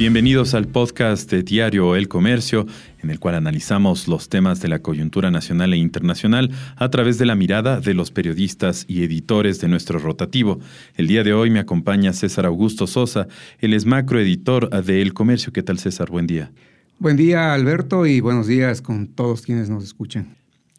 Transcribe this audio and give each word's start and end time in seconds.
Bienvenidos 0.00 0.54
al 0.54 0.66
podcast 0.66 1.30
de 1.30 1.42
Diario 1.42 1.94
El 1.94 2.08
Comercio, 2.08 2.64
en 3.02 3.10
el 3.10 3.20
cual 3.20 3.34
analizamos 3.34 4.08
los 4.08 4.30
temas 4.30 4.62
de 4.62 4.68
la 4.68 4.78
coyuntura 4.78 5.30
nacional 5.30 5.74
e 5.74 5.76
internacional 5.76 6.50
a 6.76 6.88
través 6.88 7.18
de 7.18 7.26
la 7.26 7.34
mirada 7.34 7.80
de 7.80 7.92
los 7.92 8.10
periodistas 8.10 8.86
y 8.88 9.02
editores 9.02 9.60
de 9.60 9.68
nuestro 9.68 9.98
rotativo. 9.98 10.58
El 10.96 11.06
día 11.06 11.22
de 11.22 11.34
hoy 11.34 11.50
me 11.50 11.58
acompaña 11.58 12.14
César 12.14 12.46
Augusto 12.46 12.86
Sosa, 12.86 13.28
él 13.58 13.74
es 13.74 13.84
macroeditor 13.84 14.70
de 14.70 15.02
El 15.02 15.12
Comercio. 15.12 15.52
¿Qué 15.52 15.62
tal 15.62 15.78
César? 15.78 16.08
Buen 16.08 16.26
día. 16.26 16.50
Buen 16.98 17.18
día 17.18 17.52
Alberto 17.52 18.06
y 18.06 18.20
buenos 18.20 18.46
días 18.46 18.80
con 18.80 19.06
todos 19.06 19.42
quienes 19.42 19.68
nos 19.68 19.84
escuchan. 19.84 20.34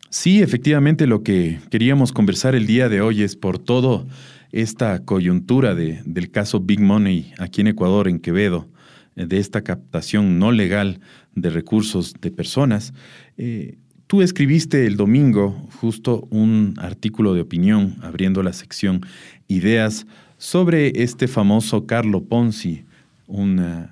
Sí, 0.10 0.42
efectivamente 0.42 1.06
lo 1.06 1.21
que 1.21 1.60
queríamos 1.69 2.11
conversar 2.11 2.56
el 2.56 2.65
día 2.65 2.89
de 2.89 3.01
hoy 3.01 3.21
es 3.21 3.36
por 3.36 3.60
todo 3.60 4.07
esta 4.51 5.06
coyuntura 5.06 5.75
de, 5.75 6.01
del 6.07 6.32
caso 6.32 6.60
Big 6.60 6.79
Money 6.79 7.33
aquí 7.38 7.61
en 7.61 7.68
Ecuador, 7.68 8.07
en 8.07 8.19
Quevedo 8.19 8.71
de 9.15 9.38
esta 9.38 9.61
captación 9.61 10.39
no 10.39 10.51
legal 10.51 11.00
de 11.36 11.50
recursos 11.50 12.14
de 12.20 12.32
personas. 12.32 12.93
Eh, 13.37 13.78
tú 14.07 14.21
escribiste 14.21 14.86
el 14.86 14.97
domingo 14.97 15.68
justo 15.79 16.28
un 16.29 16.75
artículo 16.78 17.34
de 17.34 17.42
opinión 17.42 17.97
abriendo 18.01 18.43
la 18.43 18.54
sección 18.54 19.01
Ideas 19.47 20.06
sobre 20.37 21.04
este 21.04 21.28
famoso 21.28 21.86
Carlo 21.86 22.24
Ponzi, 22.24 22.86
un 23.28 23.60
eh, 23.60 23.87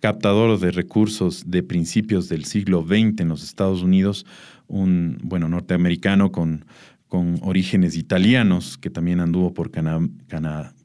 captador 0.00 0.58
de 0.58 0.70
recursos 0.70 1.44
de 1.46 1.62
principios 1.62 2.28
del 2.28 2.44
siglo 2.44 2.84
XX 2.86 3.20
en 3.20 3.28
los 3.28 3.44
Estados 3.44 3.82
Unidos, 3.82 4.26
un 4.68 5.18
bueno 5.22 5.48
norteamericano 5.48 6.32
con 6.32 6.64
con 7.12 7.38
orígenes 7.42 7.94
italianos, 7.94 8.78
que 8.78 8.88
también 8.88 9.20
anduvo 9.20 9.52
por, 9.52 9.70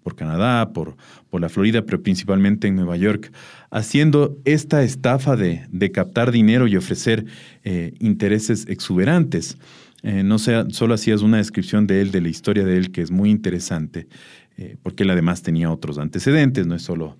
por 0.07 0.15
Canadá, 0.15 0.71
por, 0.71 0.95
por, 1.29 1.41
la 1.41 1.49
Florida, 1.49 1.81
pero 1.81 2.01
principalmente 2.01 2.69
en 2.69 2.77
Nueva 2.77 2.95
York, 2.95 3.29
haciendo 3.71 4.37
esta 4.45 4.81
estafa 4.81 5.35
de, 5.35 5.67
de 5.69 5.91
captar 5.91 6.31
dinero 6.31 6.65
y 6.65 6.77
ofrecer 6.77 7.25
eh, 7.65 7.93
intereses 7.99 8.65
exuberantes. 8.69 9.57
Eh, 10.03 10.23
no 10.23 10.39
sé, 10.39 10.63
solo 10.69 10.93
hacías 10.93 11.23
una 11.23 11.39
descripción 11.39 11.87
de 11.87 11.99
él, 11.99 12.11
de 12.11 12.21
la 12.21 12.29
historia 12.29 12.63
de 12.63 12.77
él, 12.77 12.91
que 12.93 13.01
es 13.01 13.11
muy 13.11 13.29
interesante, 13.29 14.07
eh, 14.55 14.77
porque 14.81 15.03
él 15.03 15.09
además 15.09 15.41
tenía 15.41 15.69
otros 15.69 15.97
antecedentes, 15.97 16.65
no 16.67 16.75
es 16.75 16.83
solo 16.83 17.17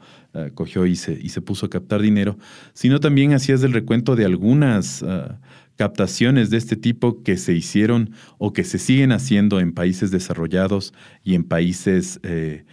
cogió 0.54 0.86
y 0.86 0.96
se, 0.96 1.14
y 1.20 1.30
se 1.30 1.42
puso 1.42 1.66
a 1.66 1.70
captar 1.70 2.00
dinero, 2.00 2.38
sino 2.74 3.00
también 3.00 3.34
hacías 3.34 3.64
el 3.64 3.74
recuento 3.74 4.16
de 4.16 4.24
algunas 4.24 5.02
ah, 5.02 5.40
captaciones 5.78 6.50
de 6.50 6.58
este 6.58 6.76
tipo 6.76 7.24
que 7.24 7.38
se 7.38 7.54
hicieron 7.54 8.12
o 8.38 8.52
que 8.52 8.64
se 8.64 8.80
siguen 8.80 9.12
haciendo 9.12 9.60
en 9.60 9.74
países 9.74 10.12
desarrollados 10.12 10.94
y 11.24 11.36
en 11.36 11.44
países 11.44 12.20
eh, 12.24 12.66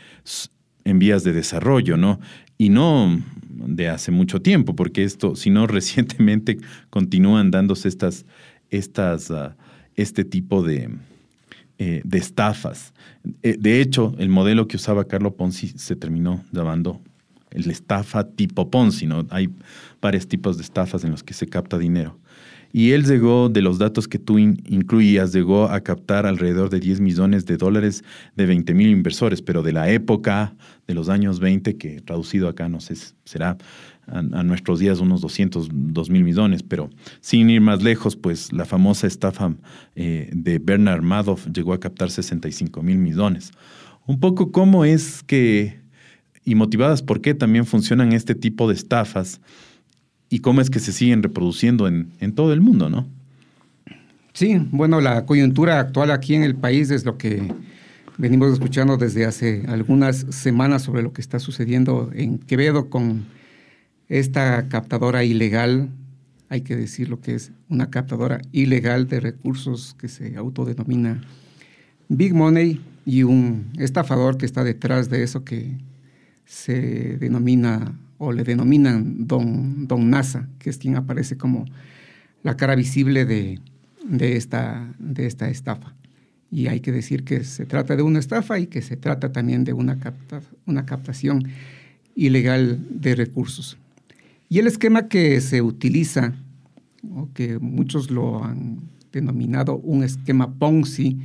en 0.85 0.99
vías 0.99 1.23
de 1.23 1.33
desarrollo, 1.33 1.97
¿no? 1.97 2.19
Y 2.59 2.71
no 2.71 3.21
de 3.49 3.89
hace 3.89 4.11
mucho 4.11 4.41
tiempo, 4.43 4.75
porque 4.75 5.05
esto, 5.05 5.37
sino 5.37 5.67
recientemente 5.69 6.59
continúan 6.91 7.51
dándose 7.51 7.89
estas, 7.89 8.25
estas, 8.71 9.31
uh, 9.31 9.51
este 9.97 10.25
tipo 10.25 10.63
de, 10.63 10.91
eh, 11.79 12.03
estafas. 12.13 12.93
Eh, 13.43 13.57
de 13.59 13.81
hecho, 13.81 14.15
el 14.19 14.29
modelo 14.29 14.67
que 14.67 14.77
usaba 14.77 15.05
Carlo 15.05 15.35
Ponzi 15.37 15.69
se 15.69 15.97
terminó 15.97 16.45
llamando 16.53 17.01
el 17.51 17.71
estafa 17.71 18.25
tipo 18.25 18.71
Ponzi, 18.71 19.07
¿no? 19.07 19.27
Hay 19.31 19.49
varios 20.01 20.27
tipos 20.27 20.57
de 20.57 20.63
estafas 20.63 21.05
en 21.05 21.11
los 21.11 21.23
que 21.23 21.35
se 21.35 21.47
capta 21.47 21.79
dinero. 21.79 22.19
Y 22.77 22.91
él 22.91 23.05
llegó, 23.05 23.49
de 23.49 23.63
los 23.63 23.79
datos 23.79 24.09
que 24.09 24.19
tú 24.19 24.37
incluías, 24.37 25.33
llegó 25.33 25.67
a 25.67 25.81
captar 25.83 26.27
alrededor 26.27 26.71
de 26.71 26.81
10 26.81 26.99
millones 26.99 27.47
de 27.47 27.57
dólares 27.57 28.03
de 28.35 28.47
20 28.47 28.75
mil 28.75 28.89
inversores, 28.89 29.43
pero 29.43 29.63
de 29.63 29.73
la 29.73 29.89
época 29.93 30.57
de 30.89 30.95
los 30.95 31.09
años 31.09 31.39
20, 31.39 31.77
que 31.77 32.01
traducido 32.01 32.49
acá 32.49 32.69
no 32.69 32.81
sé, 32.81 32.97
será 33.25 33.57
a, 34.09 34.23
nuestros 34.43 34.81
días 34.81 34.99
unos 34.99 35.21
202 35.21 36.11
mil 36.11 36.25
millones, 36.25 36.65
pero 36.65 36.91
sin 37.21 37.49
ir 37.49 37.61
más 37.61 37.81
lejos, 37.81 38.17
pues 38.17 38.53
la 38.53 38.65
famosa 38.65 39.07
estafa 39.07 39.55
eh, 39.95 40.29
de 40.33 40.59
Bernard 40.59 41.03
Madoff 41.03 41.47
llegó 41.55 41.75
a 41.75 41.79
captar 41.79 42.11
65 42.11 42.83
mil 42.83 42.99
millones. 42.99 43.53
Un 44.05 44.19
poco 44.19 44.51
cómo 44.51 44.85
es 44.85 45.23
que, 45.23 45.79
y 46.45 46.57
motivadas 46.57 47.03
por 47.03 47.21
qué 47.21 47.35
también 47.35 47.67
funcionan 47.67 48.13
este 48.13 48.35
tipo 48.35 48.67
de 48.67 48.75
estafas, 48.75 49.41
y 50.35 50.41
cómo 50.41 50.61
es 50.61 50.69
que 50.69 50.81
se 50.81 50.91
siguen 50.91 51.23
reproduciendo 51.23 51.87
en, 51.87 52.33
todo 52.35 52.53
el 52.53 52.61
mundo, 52.61 52.91
¿no? 52.91 53.07
Sí, 54.33 54.57
bueno, 54.73 55.01
la 55.01 55.27
coyuntura 55.27 55.79
actual 55.79 56.11
aquí 56.11 56.35
en 56.35 56.43
el 56.43 56.57
país 56.57 56.91
es 56.91 57.05
lo 57.05 57.17
que 57.19 57.55
venimos 58.19 58.53
escuchando 58.53 58.97
desde 58.97 59.27
hace 59.27 59.63
algunas 59.69 60.27
semanas 60.31 60.83
sobre 60.83 61.05
lo 61.05 61.13
que 61.13 61.21
está 61.21 61.39
sucediendo 61.39 62.11
en 62.13 62.39
Quevedo 62.39 62.91
con 62.91 63.27
esta 64.09 64.67
captadora 64.69 65.23
ilegal, 65.23 65.91
hay 66.49 66.63
que 66.63 66.75
decir 66.75 67.11
lo 67.11 67.21
que 67.21 67.37
es 67.37 67.53
una 67.69 67.91
captadora 67.91 68.41
ilegal 68.51 69.07
de 69.07 69.21
recursos 69.21 69.95
que 69.95 70.09
se 70.09 70.37
autodenomina 70.37 71.23
Big 72.09 72.35
Money 72.35 72.81
y 73.07 73.23
un 73.23 73.71
estafador 73.79 74.37
que 74.37 74.47
está 74.47 74.65
detrás 74.65 75.09
de 75.09 75.23
eso 75.23 75.45
que 75.45 75.77
se 76.45 77.19
denomina 77.19 77.95
o 78.19 78.33
le 78.33 78.45
denominan 78.45 79.27
Don, 79.27 79.87
Don 79.87 80.11
NASA, 80.11 80.49
que 80.59 80.71
es 80.71 80.79
quien 80.79 80.97
aparece 80.97 81.37
como 81.37 81.65
la 82.43 82.57
cara 82.57 82.75
visible 82.75 83.25
de, 83.25 83.59
esta, 84.37 84.95
de 84.99 85.27
esta 85.27 85.49
estafa. 85.49 85.95
Y 86.51 86.69
hay 86.69 86.81
que 86.81 86.93
decir 86.93 87.25
que 87.25 87.43
se 87.43 87.67
trata 87.67 87.97
de 87.97 88.03
una 88.03 88.21
estafa 88.21 88.59
y 88.59 88.67
que 88.67 88.83
se 88.83 88.97
trata 88.97 89.33
también 89.33 89.65
de 89.65 89.73
una, 89.73 89.99
una 90.67 90.87
captación 90.87 91.49
ilegal 92.15 92.87
de 92.91 93.17
recursos. 93.17 93.77
Y 94.49 94.59
el 94.59 94.67
esquema 94.67 95.09
que 95.09 95.41
se 95.41 95.63
utiliza, 95.63 96.35
o 97.11 97.29
que 97.33 97.59
muchos 97.59 98.11
lo 98.11 98.45
han 98.45 98.79
denominado 99.11 99.77
un 99.79 100.05
esquema 100.05 100.55
Ponzi, 100.55 101.19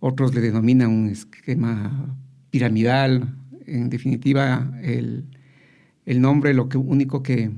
otros 0.00 0.34
le 0.34 0.40
denominan 0.40 0.90
un 0.90 1.08
esquema 1.08 2.16
piramidal, 2.50 3.36
en 3.66 3.90
definitiva 3.90 4.72
el, 4.82 5.24
el 6.04 6.20
nombre 6.20 6.54
lo 6.54 6.68
que, 6.68 6.78
único 6.78 7.22
que, 7.22 7.50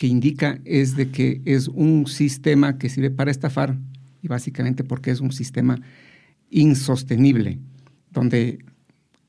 indica 0.00 0.60
es 0.64 0.96
de 0.96 1.10
que 1.10 1.42
es 1.44 1.66
un 1.68 2.06
sistema 2.06 2.78
que 2.78 2.88
sirve 2.88 3.10
para 3.10 3.32
estafar 3.32 3.76
y 4.22 4.28
básicamente 4.28 4.84
porque 4.84 5.10
es 5.10 5.20
un 5.20 5.32
sistema 5.32 5.80
insostenible, 6.50 7.58
donde 8.10 8.64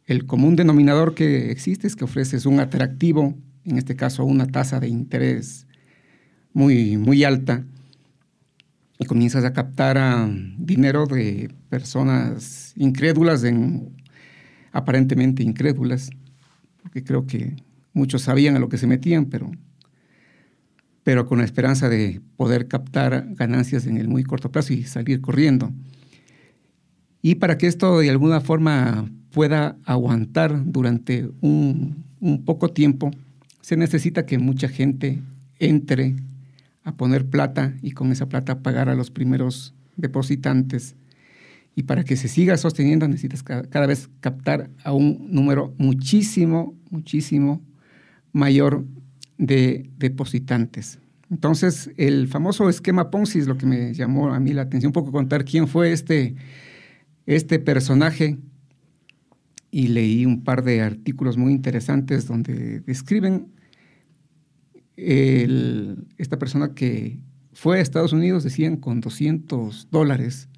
el 0.06 0.26
común 0.26 0.56
denominador 0.56 1.16
que 1.16 1.52
existe 1.52 1.88
es 1.88 1.96
que 1.96 2.04
ofreces 2.04 2.46
un 2.46 2.60
atractivo, 2.60 3.36
en 3.66 3.78
este 3.78 3.96
caso 3.96 4.26
una 4.26 4.48
tasa 4.48 4.80
de 4.80 4.90
interés 4.90 5.66
muy, 6.54 6.98
muy 6.98 7.24
alta, 7.24 7.64
y 9.00 9.06
comienzas 9.06 9.46
a 9.46 9.54
captar 9.54 10.30
dinero 10.58 11.06
de 11.06 11.50
personas 11.70 12.74
incrédulas, 12.76 13.44
en, 13.46 13.96
aparentemente 14.74 15.42
incrédulas, 15.42 16.10
porque 16.84 17.04
creo 17.04 17.26
que 17.26 17.56
Muchos 17.94 18.24
sabían 18.24 18.56
a 18.56 18.60
lo 18.60 18.70
que 18.70 18.78
se 18.78 18.88
metían, 18.88 19.26
pero, 19.26 19.52
pero 21.04 21.26
con 21.26 21.40
la 21.40 21.46
esperanza 21.46 21.90
de 21.90 22.22
poder 22.38 22.68
captar 22.68 23.28
ganancias 23.32 23.86
en 23.88 23.98
el 23.98 24.08
muy 24.08 24.24
corto 24.24 24.52
plazo 24.52 24.74
y 24.74 24.84
salir 24.84 25.22
corriendo. 25.22 25.72
Y 27.22 27.36
para 27.36 27.58
que 27.58 27.68
esto 27.68 28.00
de 28.00 28.10
alguna 28.10 28.42
forma 28.42 29.10
pueda 29.32 29.78
aguantar 29.86 30.64
durante 30.66 31.30
un, 31.42 32.04
un 32.20 32.46
poco 32.46 32.70
tiempo, 32.70 33.12
se 33.62 33.78
necesita 33.78 34.26
que 34.26 34.38
mucha 34.38 34.70
gente 34.70 35.22
entre 35.60 36.16
a 36.84 36.96
poner 36.96 37.26
plata 37.26 37.76
y 37.82 37.92
con 37.92 38.12
esa 38.12 38.30
plata 38.30 38.62
pagar 38.62 38.90
a 38.90 38.96
los 38.96 39.12
primeros 39.12 39.74
depositantes. 39.96 40.96
Y 41.76 41.84
para 41.84 42.04
que 42.04 42.16
se 42.16 42.28
siga 42.28 42.58
sosteniendo 42.58 43.08
necesitas 43.08 43.44
cada 43.44 43.86
vez 43.86 44.10
captar 44.20 44.70
a 44.84 44.92
un 44.94 45.28
número 45.32 45.74
muchísimo, 45.78 46.76
muchísimo 46.90 47.62
mayor 48.32 48.86
de 49.38 49.90
depositantes. 49.98 51.00
Entonces, 51.32 51.92
el 51.98 52.28
famoso 52.28 52.70
esquema 52.70 53.12
Ponzi 53.12 53.40
es 53.40 53.48
lo 53.48 53.58
que 53.58 53.66
me 53.66 53.94
llamó 53.94 54.34
a 54.34 54.40
mí 54.40 54.54
la 54.54 54.64
atención, 54.64 54.90
un 54.90 54.94
poco 54.94 55.12
contar 55.12 55.46
quién 55.46 55.68
fue 55.68 55.92
este, 55.92 56.36
este 57.26 57.60
personaje. 57.60 58.38
Y 59.72 59.90
leí 59.90 60.26
un 60.26 60.44
par 60.44 60.64
de 60.64 60.82
artículos 60.82 61.38
muy 61.38 61.52
interesantes 61.54 62.26
donde 62.26 62.80
describen 62.82 63.54
esta 64.98 66.38
persona 66.40 66.74
que 66.74 67.20
fue 67.54 67.78
a 67.78 67.82
Estados 67.82 68.12
Unidos, 68.12 68.44
decían, 68.44 68.76
con 68.76 69.00
200 69.00 69.88
dólares 69.92 70.50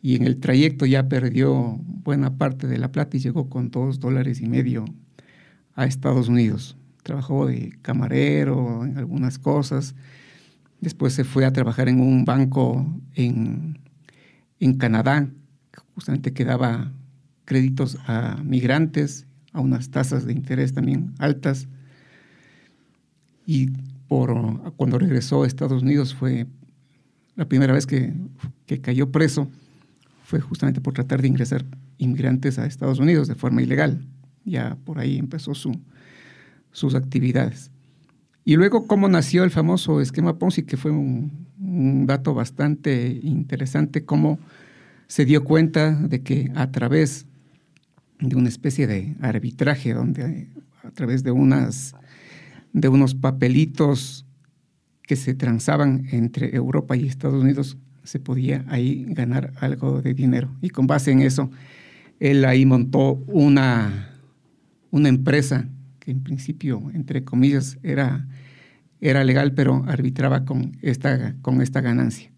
y 0.00 0.16
en 0.16 0.24
el 0.24 0.40
trayecto 0.40 0.84
ya 0.84 1.08
perdió 1.08 1.78
buena 1.84 2.38
parte 2.38 2.66
de 2.66 2.78
la 2.78 2.90
plata 2.90 3.16
y 3.16 3.20
llegó 3.20 3.48
con 3.48 3.70
dos 3.70 4.00
dólares 4.00 4.40
y 4.40 4.48
medio 4.48 4.84
a 5.74 5.84
Estados 5.84 6.28
Unidos 6.28 6.76
trabajó 7.02 7.46
de 7.46 7.72
camarero 7.82 8.84
en 8.84 8.98
algunas 8.98 9.38
cosas. 9.38 9.94
Después 10.80 11.12
se 11.12 11.24
fue 11.24 11.44
a 11.44 11.52
trabajar 11.52 11.88
en 11.88 12.00
un 12.00 12.24
banco 12.24 12.86
en, 13.14 13.78
en 14.60 14.74
Canadá, 14.74 15.28
justamente 15.94 16.32
que 16.32 16.44
daba 16.44 16.92
créditos 17.44 17.98
a 18.06 18.40
migrantes 18.44 19.26
a 19.52 19.60
unas 19.60 19.90
tasas 19.90 20.26
de 20.26 20.32
interés 20.32 20.72
también 20.72 21.14
altas. 21.18 21.68
y 23.46 23.70
por, 24.08 24.74
cuando 24.76 24.98
regresó 24.98 25.42
a 25.42 25.46
Estados 25.46 25.82
Unidos 25.82 26.14
fue 26.14 26.46
la 27.34 27.46
primera 27.48 27.72
vez 27.72 27.86
que, 27.86 28.12
que 28.66 28.78
cayó 28.80 29.10
preso, 29.10 29.48
fue 30.24 30.40
justamente 30.40 30.80
por 30.82 30.92
tratar 30.92 31.22
de 31.22 31.28
ingresar 31.28 31.64
inmigrantes 31.96 32.58
a 32.58 32.66
Estados 32.66 32.98
Unidos 32.98 33.26
de 33.26 33.34
forma 33.34 33.62
ilegal. 33.62 34.06
Ya 34.44 34.76
por 34.84 34.98
ahí 34.98 35.16
empezó 35.16 35.54
su, 35.54 35.80
sus 36.72 36.94
actividades. 36.94 37.70
Y 38.44 38.56
luego, 38.56 38.86
cómo 38.86 39.08
nació 39.08 39.44
el 39.44 39.50
famoso 39.50 40.00
esquema 40.00 40.38
Ponzi, 40.38 40.64
que 40.64 40.76
fue 40.76 40.90
un, 40.90 41.50
dato 42.06 42.34
bastante 42.34 43.20
interesante, 43.22 44.04
cómo 44.04 44.38
se 45.06 45.24
dio 45.24 45.44
cuenta 45.44 45.92
de 45.92 46.22
que 46.22 46.50
a 46.56 46.70
través 46.72 47.26
de 48.18 48.34
una 48.34 48.48
especie 48.48 48.86
de 48.86 49.14
arbitraje, 49.20 49.94
donde 49.94 50.48
a 50.82 50.90
través 50.90 51.22
de, 51.22 51.30
unas, 51.30 51.94
de 52.72 52.88
unos 52.88 53.14
papelitos 53.14 54.26
que 55.02 55.14
se 55.14 55.34
transaban 55.34 56.06
entre 56.10 56.54
Europa 56.54 56.96
y 56.96 57.06
Estados 57.06 57.42
Unidos, 57.42 57.78
se 58.02 58.18
podía 58.18 58.64
ahí 58.68 59.06
ganar 59.08 59.52
algo 59.60 60.02
de 60.02 60.14
dinero. 60.14 60.50
Y 60.60 60.70
con 60.70 60.88
base 60.88 61.12
en 61.12 61.22
eso, 61.22 61.50
él 62.18 62.44
ahí 62.44 62.66
montó 62.66 63.14
una, 63.28 64.10
una 64.90 65.08
empresa 65.08 65.68
que 66.02 66.10
en 66.10 66.24
principio, 66.24 66.90
entre 66.94 67.24
comillas, 67.24 67.78
era, 67.84 68.26
era 69.00 69.22
legal, 69.22 69.54
pero 69.54 69.84
arbitraba 69.86 70.44
con 70.44 70.76
esta, 70.82 71.36
con 71.42 71.62
esta 71.62 71.80
ganancia. 71.80 72.32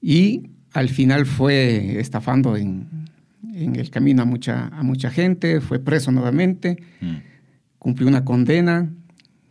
Y 0.00 0.50
al 0.72 0.88
final 0.88 1.24
fue 1.24 2.00
estafando 2.00 2.56
en, 2.56 3.08
en 3.54 3.76
el 3.76 3.90
camino 3.90 4.22
a 4.22 4.24
mucha, 4.24 4.66
a 4.68 4.82
mucha 4.82 5.10
gente, 5.10 5.60
fue 5.60 5.78
preso 5.78 6.10
nuevamente, 6.10 6.82
mm. 7.00 7.16
cumplió 7.78 8.08
una 8.08 8.24
condena, 8.24 8.90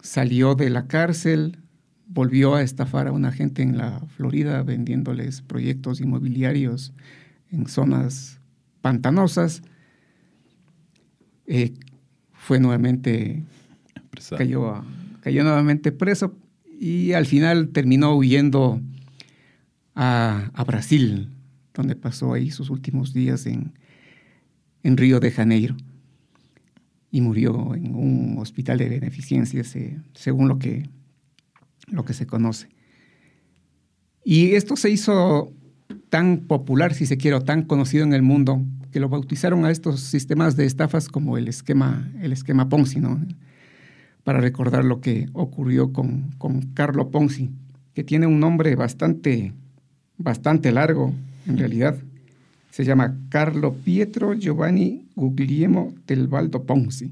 salió 0.02 0.56
de 0.56 0.70
la 0.70 0.88
cárcel, 0.88 1.60
volvió 2.08 2.56
a 2.56 2.62
estafar 2.62 3.08
a 3.08 3.14
una 3.14 3.32
gente 3.32 3.62
en 3.62 3.78
la 3.78 4.02
Florida 4.18 4.64
vendiéndoles 4.64 5.42
proyectos 5.42 6.02
inmobiliarios 6.02 6.94
en 7.52 7.68
zonas 7.68 8.42
pantanosas. 8.82 9.62
Eh, 11.46 11.74
fue 12.48 12.62
nuevamente, 12.62 13.44
cayó, 14.38 14.82
cayó 15.20 15.44
nuevamente 15.44 15.92
preso 15.92 16.34
y 16.80 17.12
al 17.12 17.26
final 17.26 17.72
terminó 17.74 18.16
huyendo 18.16 18.80
a, 19.96 20.50
a, 20.54 20.64
Brasil, 20.64 21.28
donde 21.74 21.98
pasó 21.98 22.32
ahí 22.32 22.50
sus 22.50 22.70
últimos 22.70 23.14
días 23.14 23.48
en, 23.48 23.74
en 24.82 24.96
Río 24.96 25.20
de 25.20 25.32
Janeiro 25.32 25.76
y 27.12 27.20
murió 27.20 27.76
en 27.76 27.94
un 27.94 28.38
hospital 28.40 28.78
de 28.78 28.88
beneficencia, 28.88 29.62
según 30.14 30.48
lo 30.48 30.58
que, 30.58 30.88
lo 31.88 32.06
que 32.06 32.14
se 32.14 32.28
conoce. 32.28 32.70
Y 34.24 34.54
esto 34.56 34.78
se 34.78 34.90
hizo 34.90 35.52
tan 36.10 36.48
popular, 36.48 36.94
si 36.94 37.08
se 37.08 37.18
quiere, 37.18 37.36
o 37.36 37.42
tan 37.42 37.64
conocido 37.64 38.06
en 38.06 38.14
el 38.14 38.22
mundo, 38.22 38.64
que 38.98 39.02
lo 39.02 39.10
bautizaron 39.10 39.64
a 39.64 39.70
estos 39.70 40.00
sistemas 40.00 40.56
de 40.56 40.66
estafas 40.66 41.08
como 41.08 41.38
el 41.38 41.48
esquema, 41.48 42.12
el 42.20 42.34
esquema 42.34 42.68
Ponzi, 42.68 43.00
¿no? 43.00 43.24
Para 44.24 44.42
recordar 44.42 44.84
lo 44.86 45.02
que 45.02 45.30
ocurrió 45.34 45.94
con, 45.94 46.32
con 46.40 46.74
Carlo 46.74 47.12
Ponzi, 47.12 47.52
que 47.94 48.04
tiene 48.04 48.26
un 48.26 48.40
nombre 48.40 48.76
bastante, 48.76 49.54
bastante 50.18 50.72
largo, 50.72 51.14
en 51.46 51.60
realidad. 51.60 51.96
Se 52.72 52.86
llama 52.86 53.16
Carlo 53.30 53.76
Pietro 53.76 54.34
Giovanni 54.34 55.06
Guglielmo 55.14 55.94
del 56.08 56.28
Valdo 56.28 56.64
Ponzi. 56.64 57.12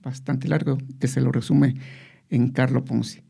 Bastante 0.00 0.46
largo, 0.46 0.78
que 1.00 1.08
se 1.08 1.20
lo 1.20 1.32
resume 1.32 1.74
en 2.30 2.50
Carlo 2.50 2.84
Ponzi. 2.84 3.22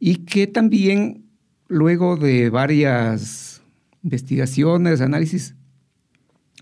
Y 0.00 0.16
que 0.24 0.48
también, 0.48 1.26
luego 1.68 2.16
de 2.16 2.50
varias 2.50 3.62
investigaciones, 4.02 5.00
análisis, 5.00 5.54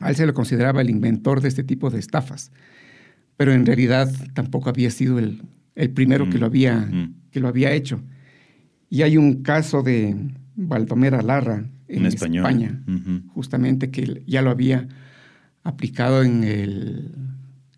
a 0.03 0.11
él 0.11 0.17
se 0.17 0.27
lo 0.27 0.35
consideraba 0.35 0.81
el 0.81 0.91
inventor 0.91 1.41
de 1.41 1.49
este 1.49 1.65
tipo 1.65 1.91
de 1.91 1.99
estafas, 1.99 2.51
pero 3.37 3.53
en 3.53 3.65
realidad 3.67 4.13
tampoco 4.35 4.69
había 4.69 4.91
sido 4.91 5.19
el, 5.19 5.43
primero 5.95 6.29
que, 6.29 6.39
lo 6.39 6.47
había, 6.47 6.77
mm. 6.77 7.15
que 7.31 7.41
lo 7.41 7.49
había 7.49 7.73
hecho. 7.73 8.03
Y 8.91 9.03
hay 9.03 9.17
un 9.17 9.43
caso 9.43 9.83
de 9.83 10.17
Baldomera 10.55 11.23
Larra 11.23 11.65
en, 11.89 12.07
España, 12.07 12.83
justamente 13.29 13.91
que 13.91 14.23
ya 14.27 14.43
lo 14.43 14.51
había 14.51 14.89
aplicado 15.63 16.23
en 16.23 16.45
el, 16.45 17.15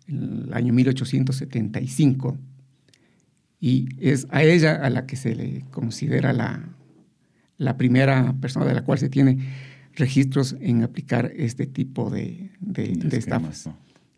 en 0.07 0.43
el, 0.47 0.53
año 0.53 0.73
1875. 0.73 2.37
Y 3.59 3.87
es 3.99 4.27
a 4.29 4.43
ella 4.43 4.75
a 4.75 4.89
la 4.89 5.05
que 5.05 5.15
se 5.15 5.35
le 5.35 5.65
considera 5.71 6.33
la, 6.33 6.69
la 7.57 7.77
primera 7.77 8.33
persona 8.39 8.65
de 8.65 8.73
la 8.73 8.83
cual 8.83 8.99
se 8.99 9.09
tiene 9.09 9.37
registros 9.95 10.55
en 10.59 10.83
aplicar 10.83 11.31
este 11.35 11.65
tipo 11.65 12.09
de, 12.09 12.51
de, 12.59 13.17
estafas. 13.17 13.69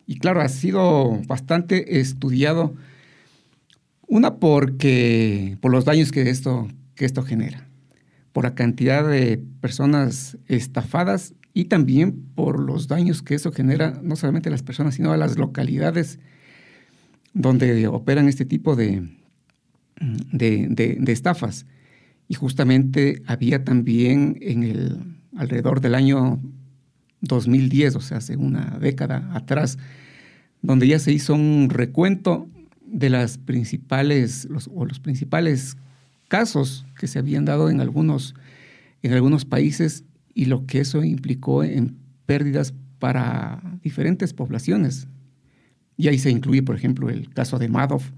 Y 0.05 0.19
claro, 0.19 0.41
ha 0.41 0.49
sido 0.49 1.21
bastante 1.27 1.99
estudiado, 1.99 2.75
una 4.07 4.37
porque 4.37 5.57
por 5.61 5.71
los 5.71 5.85
daños 5.85 6.11
que 6.11 6.29
esto, 6.29 6.67
que 6.95 7.05
esto 7.05 7.23
genera, 7.23 7.67
por 8.33 8.45
la 8.45 8.55
cantidad 8.55 9.07
de 9.07 9.41
personas 9.61 10.37
estafadas 10.47 11.33
y 11.53 11.65
también 11.65 12.23
por 12.35 12.59
los 12.59 12.87
daños 12.87 13.21
que 13.21 13.35
eso 13.35 13.51
genera 13.51 13.99
no 14.03 14.15
solamente 14.15 14.49
a 14.49 14.51
las 14.51 14.63
personas, 14.63 14.95
sino 14.95 15.11
a 15.11 15.17
las 15.17 15.37
localidades 15.37 16.19
donde 17.33 17.87
operan 17.87 18.27
este 18.27 18.45
tipo 18.45 18.75
de, 18.75 19.09
de, 19.99 20.67
de 20.69 21.11
estafas. 21.11 21.65
Y 22.29 22.35
justamente 22.35 23.21
había 23.25 23.63
también 23.63 24.37
en 24.41 24.63
el 24.63 25.16
alrededor 25.37 25.81
del 25.81 25.95
año 25.95 26.39
2010, 27.21 27.95
o 27.95 28.01
sea, 28.01 28.17
hace 28.17 28.37
una 28.37 28.77
década 28.79 29.29
atrás, 29.33 29.77
donde 30.61 30.87
ya 30.87 30.99
se 30.99 31.11
hizo 31.11 31.33
un 31.33 31.69
recuento 31.69 32.49
de 32.85 33.09
las 33.09 33.37
principales, 33.37 34.45
los, 34.49 34.69
o 34.73 34.85
los 34.85 34.99
principales 34.99 35.77
casos 36.27 36.85
que 36.99 37.07
se 37.07 37.19
habían 37.19 37.45
dado 37.45 37.69
en 37.69 37.81
algunos, 37.81 38.35
en 39.01 39.13
algunos 39.13 39.45
países 39.45 40.03
y 40.33 40.45
lo 40.45 40.65
que 40.65 40.79
eso 40.79 41.03
implicó 41.03 41.63
en 41.63 41.97
pérdidas 42.25 42.73
para 42.99 43.61
diferentes 43.81 44.33
poblaciones. 44.33 45.07
Y 45.97 46.07
ahí 46.07 46.19
se 46.19 46.29
incluye, 46.29 46.63
por 46.63 46.75
ejemplo, 46.75 47.09
el 47.09 47.29
caso 47.29 47.57
de 47.57 47.69
Madoff 47.69 48.11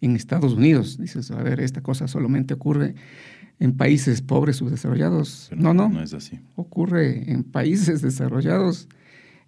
en 0.00 0.16
Estados 0.16 0.54
Unidos. 0.54 0.98
Dices, 0.98 1.30
a 1.30 1.42
ver, 1.42 1.60
esta 1.60 1.82
cosa 1.82 2.08
solamente 2.08 2.54
ocurre 2.54 2.94
en 3.58 3.76
países 3.76 4.22
pobres 4.22 4.56
subdesarrollados. 4.56 5.50
no, 5.54 5.74
no. 5.74 5.88
No 5.88 6.02
es 6.02 6.14
así. 6.14 6.40
Ocurre 6.56 7.30
en 7.30 7.44
países 7.44 8.02
desarrollados, 8.02 8.88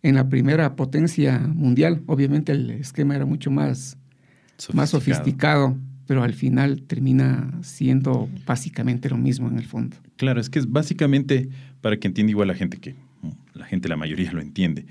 en 0.02 0.16
la 0.16 0.28
primera 0.28 0.76
potencia 0.76 1.38
mundial. 1.38 2.02
Obviamente 2.06 2.52
el 2.52 2.71
esquema 2.71 3.16
era 3.16 3.25
mucho 3.25 3.50
más 3.50 3.97
sofisticado. 4.56 4.76
más 4.76 4.90
sofisticado, 4.90 5.76
pero 6.06 6.23
al 6.23 6.35
final 6.35 6.82
termina 6.82 7.50
siendo 7.62 8.28
básicamente 8.44 9.09
lo 9.09 9.16
mismo 9.16 9.49
en 9.49 9.59
el 9.59 9.64
fondo. 9.64 9.97
Claro, 10.16 10.40
es 10.40 10.50
que 10.50 10.59
es 10.59 10.71
básicamente, 10.71 11.49
para 11.80 11.97
que 11.97 12.09
entienda 12.09 12.30
igual 12.30 12.49
la 12.49 12.54
gente 12.54 12.78
que, 12.78 12.97
la 13.54 13.64
gente, 13.66 13.88
la 13.88 13.97
mayoría 13.97 14.32
lo 14.32 14.40
entiende. 14.40 14.87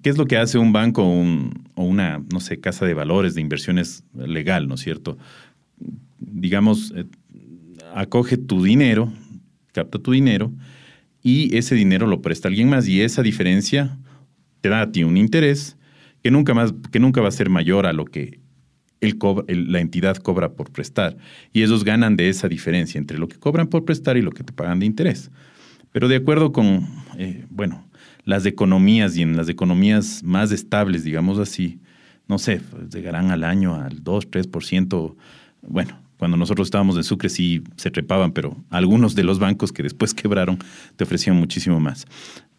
¿Qué 0.00 0.10
es 0.10 0.16
lo 0.16 0.26
que 0.26 0.36
hace 0.36 0.58
un 0.58 0.72
banco 0.72 1.04
o 1.04 1.82
una, 1.84 2.22
no 2.32 2.40
sé, 2.40 2.58
casa 2.60 2.86
de 2.86 2.94
valores, 2.94 3.34
de 3.34 3.40
inversiones 3.40 4.04
legal, 4.14 4.66
¿no 4.66 4.76
es 4.76 4.80
cierto? 4.80 5.18
Digamos, 6.18 6.92
eh, 6.96 7.04
acoge 7.94 8.36
tu 8.36 8.62
dinero, 8.62 9.12
capta 9.72 9.98
tu 9.98 10.12
dinero 10.12 10.52
y 11.22 11.56
ese 11.56 11.74
dinero 11.74 12.06
lo 12.06 12.22
presta 12.22 12.48
alguien 12.48 12.68
más 12.68 12.88
y 12.88 13.02
esa 13.02 13.22
diferencia 13.22 13.98
te 14.60 14.68
da 14.68 14.82
a 14.82 14.92
ti 14.92 15.04
un 15.04 15.16
interés 15.16 15.76
que 16.22 16.30
nunca, 16.30 16.54
más, 16.54 16.72
que 16.90 17.00
nunca 17.00 17.20
va 17.20 17.28
a 17.28 17.32
ser 17.32 17.50
mayor 17.50 17.86
a 17.86 17.92
lo 17.92 18.04
que 18.04 18.40
la 19.48 19.80
entidad 19.80 20.16
cobra 20.16 20.52
por 20.52 20.70
prestar. 20.70 21.16
Y 21.52 21.62
ellos 21.62 21.84
ganan 21.84 22.16
de 22.16 22.28
esa 22.28 22.48
diferencia 22.48 22.98
entre 22.98 23.18
lo 23.18 23.26
que 23.28 23.38
cobran 23.38 23.66
por 23.66 23.84
prestar 23.84 24.16
y 24.16 24.22
lo 24.22 24.30
que 24.30 24.44
te 24.44 24.52
pagan 24.52 24.78
de 24.78 24.86
interés. 24.86 25.30
Pero 25.90 26.06
de 26.08 26.16
acuerdo 26.16 26.52
con, 26.52 26.88
eh, 27.18 27.44
bueno, 27.50 27.84
las 28.24 28.46
economías 28.46 29.16
y 29.16 29.22
en 29.22 29.36
las 29.36 29.48
economías 29.48 30.22
más 30.22 30.52
estables, 30.52 31.04
digamos 31.04 31.38
así, 31.38 31.80
no 32.28 32.38
sé, 32.38 32.60
llegarán 32.92 33.30
al 33.30 33.44
año 33.44 33.74
al 33.74 34.02
2, 34.02 34.30
3%, 34.30 35.14
bueno, 35.68 35.98
cuando 36.16 36.36
nosotros 36.36 36.68
estábamos 36.68 36.96
en 36.96 37.04
Sucre 37.04 37.28
sí 37.28 37.62
se 37.76 37.90
trepaban, 37.90 38.32
pero 38.32 38.56
algunos 38.70 39.16
de 39.16 39.24
los 39.24 39.40
bancos 39.40 39.72
que 39.72 39.82
después 39.82 40.14
quebraron 40.14 40.58
te 40.96 41.04
ofrecían 41.04 41.36
muchísimo 41.36 41.80
más. 41.80 42.06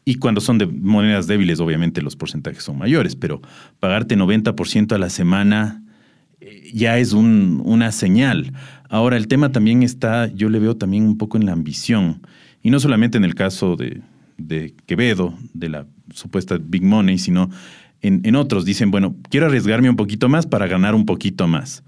Y 0.05 0.15
cuando 0.15 0.41
son 0.41 0.58
de 0.58 0.65
monedas 0.65 1.27
débiles, 1.27 1.62
obviamente 1.62 2.01
los 2.01 2.17
porcentajes 2.17 2.62
son 2.63 2.77
mayores, 2.77 3.15
pero 3.15 3.41
pagarte 3.79 4.17
90% 4.17 4.91
a 4.91 4.98
la 4.98 5.10
semana 5.10 5.82
eh, 6.41 6.72
ya 6.74 6.98
es 6.98 7.13
un, 7.13 7.62
una 7.63 7.93
señal. 7.93 8.51
Ahora, 8.89 9.15
el 9.15 9.29
tema 9.29 9.53
también 9.53 9.82
está, 9.82 10.27
yo 10.27 10.50
le 10.50 10.60
veo 10.60 10.75
también 10.75 11.05
un 11.05 11.17
poco 11.17 11.38
en 11.38 11.46
la 11.46 11.53
ambición, 11.53 12.22
y 12.62 12.70
no 12.70 12.82
solamente 12.82 13.17
en 13.17 13.24
el 13.24 13.34
caso 13.34 13.77
de, 13.77 14.01
de 14.37 14.73
Quevedo, 14.85 15.37
de 15.53 15.69
la 15.69 15.85
supuesta 16.13 16.57
Big 16.61 16.83
Money, 16.83 17.17
sino 17.17 17.49
en, 18.01 18.21
en 18.23 18.35
otros. 18.35 18.65
Dicen, 18.65 18.91
bueno, 18.91 19.15
quiero 19.29 19.47
arriesgarme 19.47 19.89
un 19.89 19.95
poquito 19.95 20.29
más 20.29 20.45
para 20.45 20.67
ganar 20.67 20.95
un 20.95 21.05
poquito 21.05 21.47
más. 21.47 21.83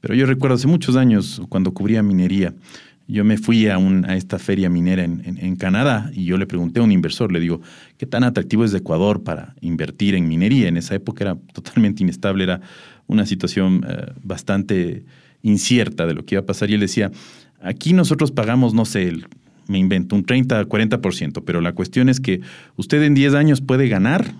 Pero 0.00 0.14
yo 0.14 0.26
recuerdo 0.26 0.56
hace 0.56 0.66
muchos 0.66 0.96
años, 0.96 1.40
cuando 1.48 1.72
cubría 1.72 2.02
minería, 2.02 2.54
yo 3.08 3.24
me 3.24 3.36
fui 3.36 3.68
a, 3.68 3.76
a 3.76 4.16
esta 4.16 4.38
feria 4.38 4.70
minera 4.70 5.04
en, 5.04 5.56
Canadá 5.56 6.10
y 6.14 6.24
yo 6.24 6.36
le 6.38 6.46
pregunté 6.46 6.80
a 6.80 6.82
un 6.82 6.92
inversor, 6.92 7.30
le 7.30 7.40
digo, 7.40 7.60
¿qué 7.98 8.06
tan 8.06 8.24
atractivo 8.24 8.64
es 8.64 8.74
Ecuador 8.74 9.22
para 9.22 9.54
invertir 9.60 10.14
en 10.14 10.26
minería? 10.28 10.68
En 10.68 10.76
esa 10.76 10.94
época 10.94 11.24
era 11.24 11.36
totalmente 11.52 12.02
inestable, 12.02 12.44
era 12.44 12.60
una 13.06 13.26
situación 13.26 13.84
eh, 13.88 14.12
bastante 14.22 15.04
incierta 15.42 16.06
de 16.06 16.14
lo 16.14 16.24
que 16.24 16.36
iba 16.36 16.42
a 16.42 16.46
pasar. 16.46 16.70
Y 16.70 16.74
él 16.74 16.80
decía, 16.80 17.10
aquí 17.60 17.92
nosotros 17.92 18.32
pagamos, 18.32 18.74
no 18.74 18.84
sé, 18.84 19.12
me 19.68 19.78
invento, 19.78 20.16
un 20.16 20.24
30, 20.24 20.66
40%, 20.66 21.42
pero 21.44 21.60
la 21.60 21.72
cuestión 21.72 22.08
es 22.08 22.20
que 22.20 22.40
usted 22.76 23.02
en 23.02 23.14
10 23.14 23.34
años 23.34 23.60
puede 23.60 23.88
ganar 23.88 24.34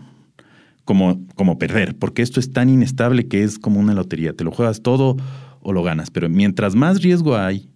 como, 0.84 1.24
como 1.34 1.58
perder, 1.58 1.96
porque 1.96 2.22
esto 2.22 2.40
es 2.40 2.52
tan 2.52 2.68
inestable 2.68 3.28
que 3.28 3.44
es 3.44 3.58
como 3.58 3.80
una 3.80 3.94
lotería, 3.94 4.32
te 4.32 4.44
lo 4.44 4.50
juegas 4.50 4.82
todo 4.82 5.16
o 5.60 5.72
lo 5.72 5.82
ganas, 5.82 6.10
pero 6.10 6.28
mientras 6.28 6.74
más 6.74 7.02
riesgo 7.02 7.36
hay, 7.36 7.68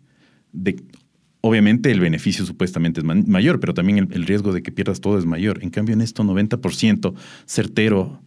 obviamente 1.40 1.90
el 1.90 2.00
beneficio 2.00 2.44
supuestamente 2.44 3.00
es 3.00 3.04
mayor, 3.06 3.60
pero 3.60 3.74
también 3.74 3.98
el, 3.98 4.08
el, 4.12 4.26
riesgo 4.26 4.52
de 4.52 4.62
que 4.62 4.72
pierdas 4.72 5.00
todo 5.00 5.18
es 5.18 5.26
mayor. 5.26 5.62
En 5.62 5.70
cambio, 5.70 5.94
en 5.94 6.00
esto 6.00 6.24
90% 6.24 7.14
certero 7.46 8.20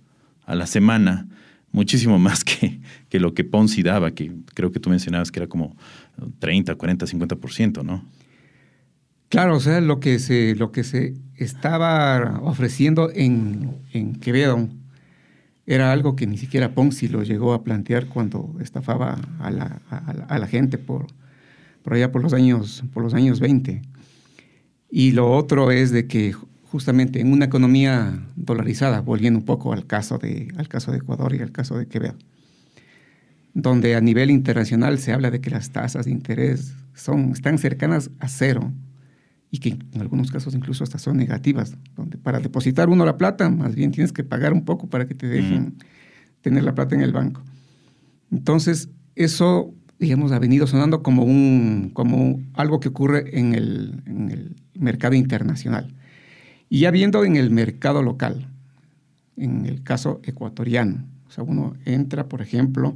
a 0.45 0.55
la 0.55 0.65
semana, 0.65 1.27
muchísimo 1.71 2.17
más 2.19 2.43
que, 2.43 2.79
que 3.09 3.19
lo 3.19 3.33
que 3.33 3.43
Ponzi 3.43 3.83
daba, 3.83 4.11
que 4.11 4.31
creo 4.53 4.71
que 4.71 4.79
tú 4.79 4.89
mencionabas 4.89 5.31
que 5.31 5.39
era 5.39 5.47
como 5.47 5.75
30, 6.39 6.75
40, 6.75 7.05
50%, 7.05 7.83
¿no? 7.83 8.03
Claro, 9.29 9.57
o 9.57 9.59
sea, 9.59 9.79
lo 9.79 9.99
que 9.99 10.17
se, 10.17 10.55
lo 10.55 10.71
que 10.71 10.83
se 10.83 11.13
estaba 11.35 12.39
ofreciendo 12.41 13.11
en, 13.13 13.77
en 13.93 14.15
Quevedo 14.15 14.67
era 15.67 15.91
algo 15.91 16.15
que 16.15 16.25
ni 16.25 16.35
siquiera 16.39 16.73
Ponzi 16.73 17.07
lo 17.07 17.21
llegó 17.21 17.53
a 17.53 17.63
plantear 17.63 18.07
cuando 18.07 18.55
estafaba 18.59 19.19
a 19.39 19.51
la, 19.51 19.81
a 20.27 20.47
gente 20.47 20.79
por, 20.79 21.05
por 21.83 21.93
allá 21.93 22.11
por 22.11 22.23
los 22.23 22.33
años, 22.33 22.83
por 22.91 23.03
los 23.03 23.13
años 23.13 23.39
20. 23.39 23.83
Y 24.89 25.11
lo 25.11 25.31
otro 25.31 25.69
es 25.69 25.91
de 25.91 26.07
que 26.07 26.33
justamente 26.63 27.21
en 27.21 27.31
una 27.31 27.45
economía 27.45 28.25
dolarizada, 28.35 29.01
volviendo 29.01 29.37
un 29.37 29.45
poco 29.45 29.73
al 29.73 29.85
caso 29.85 30.17
de, 30.17 30.51
al 30.57 30.67
caso 30.67 30.91
de 30.91 30.97
Ecuador 30.97 31.35
y 31.35 31.41
al 31.41 31.51
caso 31.51 31.77
de 31.77 31.85
Quevedo, 31.85 32.15
donde 33.53 33.95
a 33.95 34.01
nivel 34.01 34.31
internacional 34.31 34.97
se 34.97 35.13
habla 35.13 35.29
de 35.29 35.39
que 35.39 35.51
las 35.51 35.69
tasas 35.69 36.05
de 36.05 36.11
interés 36.11 36.73
son, 36.95 37.33
están 37.33 37.59
cercanas 37.59 38.09
a 38.19 38.27
cero 38.27 38.71
y 39.51 39.59
que 39.59 39.69
en 39.69 40.01
algunos 40.01 40.31
casos 40.31 40.53
incluso 40.53 40.83
hasta 40.83 40.99
son 40.99 41.17
negativas, 41.17 41.75
donde 41.95 42.17
para 42.17 42.39
depositar 42.39 42.89
uno 42.89 43.05
la 43.05 43.17
plata, 43.17 43.49
más 43.49 43.75
bien 43.75 43.91
tienes 43.91 44.13
que 44.13 44.23
pagar 44.23 44.53
un 44.53 44.63
poco 44.63 44.87
para 44.87 45.07
que 45.07 45.15
te 45.15 45.27
dejen 45.27 45.75
tener 46.41 46.63
la 46.63 46.75
plata 46.75 46.95
en 46.95 47.01
el 47.01 47.11
banco. 47.11 47.41
Entonces, 48.31 48.89
eso 49.15 49.73
digamos, 49.99 50.31
ha 50.31 50.39
venido 50.39 50.65
sonando 50.65 51.03
como, 51.03 51.23
un, 51.23 51.91
como 51.93 52.41
algo 52.53 52.79
que 52.79 52.87
ocurre 52.87 53.37
en 53.37 53.53
el, 53.53 54.01
en 54.05 54.31
el 54.31 54.55
mercado 54.73 55.13
internacional. 55.13 55.93
Y 56.69 56.79
ya 56.81 56.91
viendo 56.91 57.25
en 57.25 57.35
el 57.35 57.51
mercado 57.51 58.01
local, 58.01 58.47
en 59.35 59.65
el 59.65 59.83
caso 59.83 60.21
ecuatoriano, 60.23 61.05
o 61.27 61.31
sea, 61.31 61.43
uno 61.43 61.75
entra, 61.85 62.27
por 62.27 62.41
ejemplo, 62.41 62.95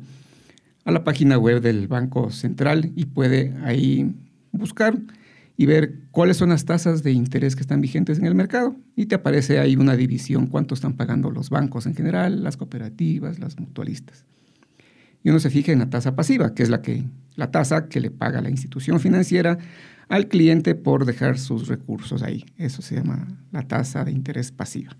a 0.85 0.91
la 0.91 1.03
página 1.03 1.37
web 1.37 1.61
del 1.61 1.87
Banco 1.87 2.31
Central 2.31 2.91
y 2.95 3.05
puede 3.05 3.53
ahí 3.63 4.15
buscar 4.51 4.97
y 5.55 5.65
ver 5.65 5.99
cuáles 6.11 6.37
son 6.37 6.49
las 6.49 6.65
tasas 6.65 7.03
de 7.03 7.11
interés 7.11 7.55
que 7.55 7.61
están 7.61 7.81
vigentes 7.81 8.17
en 8.17 8.25
el 8.25 8.35
mercado. 8.35 8.75
Y 8.95 9.05
te 9.05 9.15
aparece 9.15 9.59
ahí 9.59 9.75
una 9.75 9.95
división, 9.95 10.47
cuánto 10.47 10.73
están 10.73 10.93
pagando 10.93 11.31
los 11.31 11.49
bancos 11.49 11.85
en 11.85 11.95
general, 11.95 12.43
las 12.43 12.57
cooperativas, 12.57 13.39
las 13.39 13.59
mutualistas 13.59 14.25
y 15.23 15.29
uno 15.29 15.39
se 15.39 15.49
fija 15.49 15.71
en 15.71 15.79
la 15.79 15.89
tasa 15.89 16.15
pasiva, 16.15 16.53
que 16.53 16.63
es 16.63 16.69
la, 16.69 16.81
que, 16.81 17.05
la 17.35 17.49
tasa 17.49 17.87
que 17.87 18.01
le 18.01 18.11
paga 18.11 18.41
la 18.41 18.49
institución 18.49 18.99
financiera 18.99 19.57
al 20.09 20.27
cliente 20.27 20.75
por 20.75 21.05
dejar 21.05 21.39
sus 21.39 21.67
recursos 21.69 22.21
ahí. 22.21 22.45
Eso 22.57 22.81
se 22.81 22.95
llama 22.95 23.27
la 23.51 23.63
tasa 23.63 24.03
de 24.03 24.11
interés 24.11 24.51
pasiva. 24.51 24.95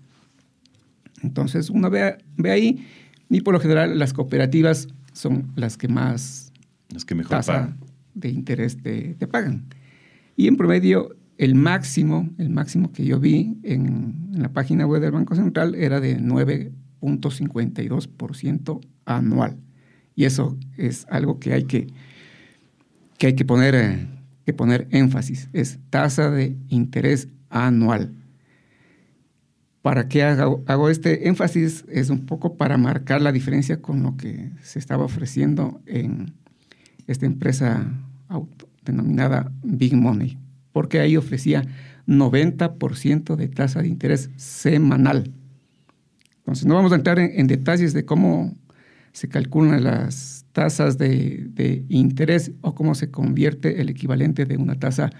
Entonces 1.22 1.68
uno 1.68 1.90
ve, 1.90 2.16
ve 2.36 2.50
ahí 2.50 2.86
y 3.28 3.42
por 3.42 3.52
lo 3.52 3.60
general 3.60 3.98
las 3.98 4.12
cooperativas 4.14 4.88
son 5.12 5.52
las 5.56 5.76
que 5.76 5.88
más 5.88 6.52
las 6.88 7.04
que 7.04 7.14
mejor 7.14 7.30
tasa 7.30 7.76
de 8.14 8.30
interés 8.30 8.80
te, 8.82 9.14
te, 9.14 9.26
pagan. 9.26 9.66
Y 10.36 10.48
en 10.48 10.56
promedio 10.56 11.14
el 11.38 11.54
máximo, 11.54 12.28
el 12.38 12.50
máximo 12.50 12.92
que 12.92 13.04
yo 13.04 13.20
vi 13.20 13.56
en, 13.62 14.32
la 14.32 14.52
página 14.52 14.84
web 14.86 15.00
del 15.00 15.12
Banco 15.12 15.34
Central 15.34 15.74
era 15.74 16.00
de 16.00 16.18
9.52% 16.18 18.80
anual. 19.04 19.56
Y 20.16 20.24
eso 20.24 20.58
es 20.76 21.06
algo 21.08 21.40
que 21.40 21.52
hay 21.52 21.64
que, 21.64 21.88
que, 23.18 23.26
hay 23.28 23.34
que, 23.34 23.44
poner, 23.44 23.74
eh, 23.74 24.06
que 24.44 24.52
poner 24.52 24.86
énfasis. 24.90 25.48
Es 25.52 25.78
tasa 25.90 26.30
de 26.30 26.56
interés 26.68 27.28
anual. 27.50 28.12
¿Para 29.82 30.08
qué 30.08 30.22
hago, 30.22 30.88
este 30.88 31.28
énfasis? 31.28 31.84
Es 31.90 32.08
un 32.08 32.24
poco 32.24 32.56
para 32.56 32.78
marcar 32.78 33.20
la 33.20 33.32
diferencia 33.32 33.82
con 33.82 34.02
lo 34.02 34.16
que 34.16 34.50
se 34.62 34.78
estaba 34.78 35.04
ofreciendo 35.04 35.82
en 35.84 36.32
esta 37.06 37.26
empresa 37.26 37.92
denominada 38.84 39.52
Big 39.62 39.94
Money, 39.94 40.38
porque 40.72 41.00
ahí 41.00 41.16
ofrecía 41.16 41.64
90% 42.06 43.36
de 43.36 43.48
tasa 43.48 43.82
de 43.82 43.88
interés 43.88 44.30
semanal. 44.36 45.32
Entonces, 46.38 46.66
no 46.66 46.74
vamos 46.74 46.92
a 46.92 46.96
entrar 46.96 47.18
en 47.18 47.46
detalles 47.46 47.94
de 47.94 48.04
cómo 48.04 48.54
se 49.14 49.28
calculan 49.28 49.84
las 49.84 50.44
tasas 50.52 50.98
de, 50.98 51.84
interés 51.88 52.50
o 52.62 52.74
cómo 52.74 52.94
se 52.96 53.10
convierte 53.10 53.80
el 53.80 53.88
equivalente 53.88 54.44
de 54.44 54.56
una 54.56 54.74
tasa 54.74 55.10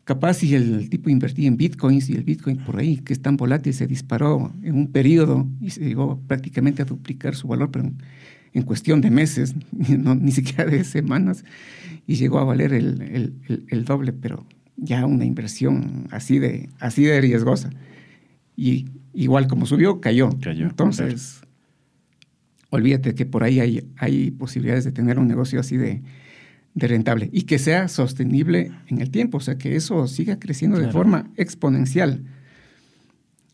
capaz 0.03 0.36
si 0.36 0.53
el 0.55 0.89
tipo 0.89 1.10
invertía 1.10 1.48
en 1.48 1.58
bitcoins 1.58 2.10
y 2.10 2.13
el 2.13 2.24
bitcoin 2.24 2.58
por 2.58 2.77
ahí, 2.77 2.98
que 2.98 3.13
es 3.13 3.22
tan 3.22 3.38
volátil, 3.38 3.74
se 3.74 3.88
disparó 3.88 4.51
en 4.63 4.75
un 4.75 4.88
periodo 4.91 5.48
y 5.62 5.70
se 5.70 5.82
llegó 5.82 6.20
prácticamente 6.27 6.82
a 6.82 6.86
duplicar 6.86 7.36
su 7.36 7.48
valor, 7.48 7.72
pero 7.72 7.89
en, 8.53 8.63
cuestión 8.63 9.01
de 9.01 9.10
meses, 9.10 9.55
ni 9.72 10.32
siquiera 10.32 10.65
de 10.65 10.84
semanas, 10.84 11.43
y 12.05 12.15
llegó 12.15 12.39
a 12.39 12.43
valer 12.43 12.74
el, 12.74 13.34
el, 13.70 13.86
doble, 13.86 14.12
pero 14.12 14.46
ya 14.75 15.05
una 15.05 15.25
inversión 15.25 16.08
así 16.12 16.38
de, 16.38 16.70
así 16.79 17.03
de 17.03 17.20
riesgosa. 17.22 17.70
Y 18.55 18.88
igual 19.13 19.48
como 19.48 19.65
subió, 19.65 20.01
cayó. 20.01 20.29
cayó 20.41 20.65
Entonces, 20.67 21.41
olvídate 22.74 23.13
que 23.13 23.27
por 23.27 23.44
ahí 23.44 23.60
hay, 23.60 23.88
hay 23.98 24.32
posibilidades 24.32 24.84
de 24.84 24.92
tener 24.92 25.20
un 25.20 25.27
negocio 25.27 25.60
así 25.60 25.77
de, 25.77 26.01
de 26.74 26.88
rentable 26.88 27.30
y 27.32 27.44
que 27.44 27.60
sea 27.60 27.88
sostenible 27.88 28.72
en 28.88 29.00
el 29.00 29.12
tiempo, 29.12 29.38
o 29.38 29.42
sea, 29.42 29.60
que 29.60 29.75
eso 29.75 30.08
siga 30.08 30.39
creciendo 30.39 30.80
de 30.80 30.92
forma 30.92 31.30
exponencial. 31.38 32.24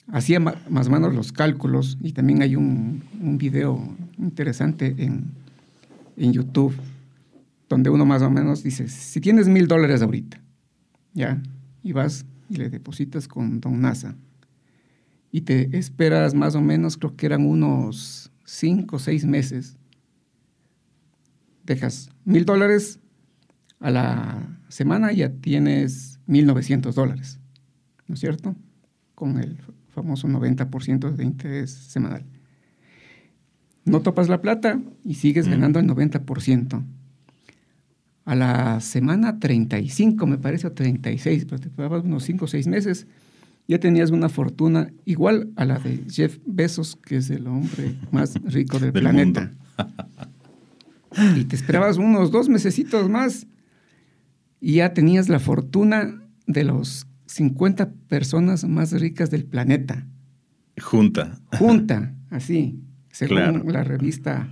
Hacía 0.08 0.40
más 0.40 0.88
o 0.88 0.90
menos 0.90 1.14
los 1.14 1.34
cálculos 1.34 1.98
y 2.02 2.14
también 2.14 2.42
hay 2.42 2.56
un, 2.56 3.04
un 3.22 3.38
video 3.38 3.94
interesante 4.18 4.96
en, 4.98 5.26
en, 6.16 6.32
YouTube 6.32 6.74
donde 7.68 7.90
uno 7.90 8.06
más 8.06 8.22
o 8.22 8.30
menos 8.30 8.64
dice, 8.64 8.88
si 8.88 9.20
tienes 9.20 9.50
mil 9.50 9.68
dólares 9.68 10.02
ahorita, 10.02 10.42
ya, 11.14 11.42
y 11.84 11.92
vas 11.92 12.26
y 12.50 12.56
le 12.56 12.70
depositas 12.70 13.28
con 13.28 13.60
Don 13.60 13.82
NASA, 13.82 14.16
y 15.30 15.42
te 15.42 15.78
esperas 15.78 16.34
más 16.34 16.56
o 16.56 16.62
menos, 16.62 16.98
creo 16.98 17.16
que 17.16 17.26
eran 17.26 17.46
unos 17.46 18.32
cinco 18.50 18.96
o 18.96 19.00
seis 19.00 19.26
meses, 19.26 19.78
dejas 21.64 22.10
mil 22.26 22.46
dólares 22.46 23.00
a 23.80 23.92
la 23.92 24.60
semana, 24.70 25.12
ya 25.12 25.30
tienes 25.30 26.20
mil 26.26 26.46
novecientos 26.46 26.96
dólares, 26.96 27.40
¿no 28.08 28.16
es 28.16 28.20
cierto? 28.20 28.56
Con 29.16 29.38
el 29.38 29.60
famoso 29.90 30.28
90% 30.28 31.16
de 31.16 31.24
interés 31.24 31.72
semanal. 31.72 32.26
No 33.86 34.02
topas 34.02 34.30
la 34.30 34.42
plata 34.42 34.80
y 35.04 35.16
sigues 35.16 35.48
ganando 35.48 35.80
el 35.80 35.88
90%. 35.88 36.84
A 38.26 38.36
la 38.36 38.80
semana 38.82 39.40
35, 39.40 40.28
me 40.28 40.38
parece, 40.38 40.68
o 40.68 40.72
36, 40.72 41.46
pero 41.46 41.60
te 41.60 41.70
pagabas 41.70 42.04
unos 42.04 42.24
5 42.24 42.46
o 42.46 42.48
6 42.48 42.68
meses, 42.68 43.08
ya 43.70 43.80
tenías 43.80 44.10
una 44.10 44.30
fortuna 44.30 44.92
igual 45.06 45.52
a 45.56 45.64
la 45.64 45.78
de 45.78 46.04
Jeff 46.10 46.40
Bezos, 46.44 46.96
que 46.96 47.18
es 47.18 47.30
el 47.30 47.46
hombre 47.46 47.96
más 48.12 48.34
rico 48.44 48.80
del, 48.80 48.92
planeta. 48.92 49.52
y 51.38 51.44
te 51.44 51.56
esperabas 51.56 51.98
unos 51.98 52.32
dos 52.32 52.50
mesecitos 52.50 53.08
más 53.12 53.46
y 54.60 54.78
ya 54.78 54.96
tenías 54.96 55.30
la 55.30 55.38
fortuna 55.38 56.20
de 56.48 56.64
los 56.64 57.06
50 57.28 57.92
personas 58.08 58.64
más 58.64 58.92
ricas 58.92 59.30
del 59.30 59.46
planeta. 59.46 60.08
Junta. 60.82 61.40
Junta, 61.60 62.16
así, 62.32 62.82
según 63.12 63.72
la 63.72 63.84
revista 63.84 64.50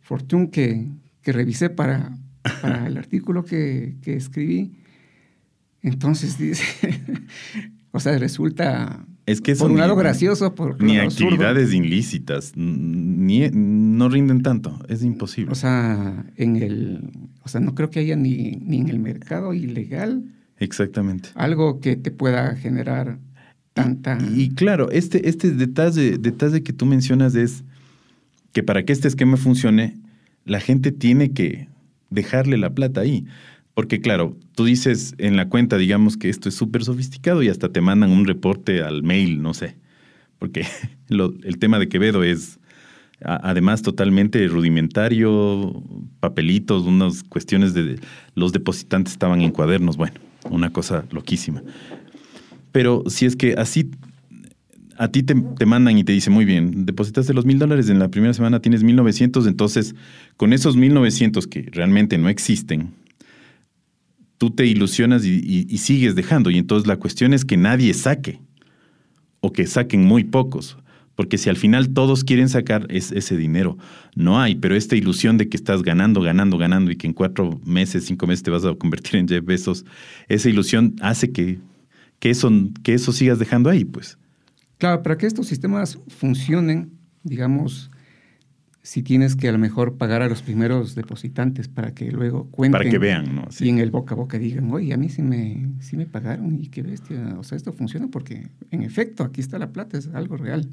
Fortune 0.00 0.50
que, 0.50 0.92
que 1.22 1.32
revisé 1.32 1.70
para, 1.70 2.16
para 2.62 2.86
el 2.86 2.98
artículo 2.98 3.44
que, 3.44 3.96
que, 4.00 4.14
escribí. 4.14 4.76
Entonces 5.82 6.38
dice, 6.38 6.64
o 7.94 8.00
sea, 8.00 8.18
resulta 8.18 9.06
es 9.24 9.40
que 9.40 9.54
por 9.54 9.70
un 9.70 9.78
lado 9.78 9.94
gracioso, 9.94 10.54
por 10.56 10.82
ni 10.82 10.98
actividades 10.98 11.72
ilícitas, 11.72 12.52
ni 12.56 13.48
no 13.52 14.08
rinden 14.08 14.42
tanto, 14.42 14.80
es 14.88 15.04
imposible. 15.04 15.52
O 15.52 15.54
sea, 15.54 16.26
en 16.36 16.56
el, 16.56 17.12
o 17.44 17.48
sea, 17.48 17.60
no 17.60 17.76
creo 17.76 17.90
que 17.90 18.00
haya 18.00 18.16
ni, 18.16 18.56
ni 18.56 18.78
en 18.78 18.88
el 18.88 18.98
mercado 18.98 19.54
ilegal. 19.54 20.24
Exactamente. 20.58 21.28
Algo 21.36 21.78
que 21.78 21.94
te 21.94 22.10
pueda 22.10 22.56
generar 22.56 23.20
tanta. 23.74 24.18
Y, 24.34 24.50
claro, 24.54 24.90
este, 24.90 25.28
este 25.28 25.52
detalle, 25.52 26.18
detalle 26.18 26.64
que 26.64 26.72
tú 26.72 26.84
mencionas 26.84 27.36
es 27.36 27.62
que 28.52 28.64
para 28.64 28.84
que 28.84 28.92
este 28.92 29.06
esquema 29.06 29.36
funcione, 29.36 29.96
la 30.44 30.58
gente 30.58 30.90
tiene 30.90 31.30
que 31.30 31.68
dejarle 32.10 32.58
la 32.58 32.74
plata 32.74 33.02
ahí. 33.02 33.24
Porque 33.74 34.00
claro, 34.00 34.36
tú 34.54 34.64
dices 34.64 35.14
en 35.18 35.36
la 35.36 35.48
cuenta, 35.48 35.76
digamos 35.76 36.16
que 36.16 36.28
esto 36.28 36.48
es 36.48 36.54
súper 36.54 36.84
sofisticado 36.84 37.42
y 37.42 37.48
hasta 37.48 37.70
te 37.70 37.80
mandan 37.80 38.10
un 38.10 38.24
reporte 38.24 38.82
al 38.82 39.02
mail, 39.02 39.42
no 39.42 39.52
sé. 39.52 39.76
Porque 40.38 40.66
el 41.08 41.58
tema 41.58 41.78
de 41.78 41.88
Quevedo 41.88 42.22
es 42.22 42.58
además 43.20 43.82
totalmente 43.82 44.46
rudimentario, 44.48 45.82
papelitos, 46.20 46.84
unas 46.84 47.22
cuestiones 47.22 47.72
de 47.74 47.98
los 48.34 48.52
depositantes 48.52 49.14
estaban 49.14 49.40
en 49.40 49.50
cuadernos, 49.50 49.96
bueno, 49.96 50.14
una 50.50 50.70
cosa 50.70 51.04
loquísima. 51.10 51.62
Pero 52.72 53.04
si 53.06 53.24
es 53.24 53.36
que 53.36 53.54
así 53.54 53.90
a 54.96 55.08
ti 55.08 55.22
te, 55.22 55.34
mandan 55.66 55.98
y 55.98 56.04
te 56.04 56.12
dicen, 56.12 56.32
muy 56.32 56.44
bien, 56.44 56.86
depositaste 56.86 57.34
los 57.34 57.44
mil 57.44 57.58
dólares 57.58 57.88
en 57.88 57.98
la 57.98 58.08
primera 58.08 58.34
semana, 58.34 58.60
tienes 58.60 58.82
mil 58.82 58.96
novecientos, 58.96 59.46
entonces 59.46 59.94
con 60.36 60.52
esos 60.52 60.76
mil 60.76 60.94
novecientos 60.94 61.46
que 61.46 61.68
realmente 61.72 62.18
no 62.18 62.28
existen, 62.28 62.90
tú 64.44 64.50
te 64.50 64.66
ilusionas 64.66 65.24
y, 65.24 65.78
sigues 65.78 66.14
dejando. 66.14 66.50
Y 66.50 66.58
entonces 66.58 66.86
la 66.86 66.98
cuestión 66.98 67.32
es 67.32 67.46
que 67.46 67.56
nadie 67.56 67.94
saque 67.94 68.40
o 69.40 69.50
que 69.52 69.66
saquen 69.66 70.04
muy 70.04 70.24
pocos. 70.24 70.76
Porque 71.14 71.38
si 71.38 71.48
al 71.48 71.56
final 71.56 71.94
todos 71.94 72.24
quieren 72.24 72.50
sacar 72.50 72.86
ese 72.90 73.36
dinero, 73.38 73.78
no 74.14 74.38
hay, 74.38 74.56
pero 74.56 74.76
esta 74.76 74.96
ilusión 74.96 75.38
de 75.38 75.48
que 75.48 75.56
estás 75.56 75.82
ganando, 75.82 76.20
ganando, 76.20 76.58
ganando 76.58 76.90
y 76.90 76.96
que 76.96 77.06
en 77.06 77.14
cuatro 77.14 77.58
meses, 77.64 78.04
cinco 78.04 78.26
meses 78.26 78.42
te 78.42 78.50
vas 78.50 78.66
a 78.66 78.74
convertir 78.74 79.16
en 79.16 79.28
Jeff 79.28 79.42
Bezos, 79.42 79.86
esa 80.28 80.50
ilusión 80.50 80.94
hace 81.00 81.32
que, 81.32 81.58
que, 82.18 82.28
eso, 82.28 82.50
que 82.82 82.92
eso 82.92 83.12
sigas 83.12 83.38
dejando 83.38 83.70
ahí, 83.70 83.86
pues. 83.86 84.18
Claro, 84.76 85.02
para 85.02 85.16
que 85.16 85.26
estos 85.26 85.46
sistemas 85.46 85.98
funcionen, 86.08 86.90
digamos, 87.22 87.90
si 88.84 89.02
tienes 89.02 89.34
que 89.34 89.48
a 89.48 89.52
lo 89.52 89.58
mejor 89.58 89.96
pagar 89.96 90.20
a 90.20 90.28
los 90.28 90.42
primeros 90.42 90.94
depositantes 90.94 91.68
para 91.68 91.94
que 91.94 92.12
luego 92.12 92.50
cuenten. 92.50 92.78
Para 92.78 92.90
que 92.90 92.98
vean, 92.98 93.34
¿no? 93.34 93.48
Y 93.58 93.70
en 93.70 93.78
el 93.78 93.90
boca 93.90 94.14
a 94.14 94.18
boca 94.18 94.38
digan, 94.38 94.70
oye, 94.70 94.92
a 94.92 94.98
mí 94.98 95.08
sí 95.08 95.22
me, 95.22 95.70
sí 95.80 95.96
me 95.96 96.04
pagaron 96.04 96.62
y 96.62 96.68
qué 96.68 96.82
bestia. 96.82 97.34
O 97.38 97.44
sea, 97.44 97.56
esto 97.56 97.72
funciona 97.72 98.08
porque, 98.08 98.48
en 98.70 98.82
efecto, 98.82 99.24
aquí 99.24 99.40
está 99.40 99.58
la 99.58 99.72
plata, 99.72 99.96
es 99.96 100.08
algo 100.08 100.36
real. 100.36 100.68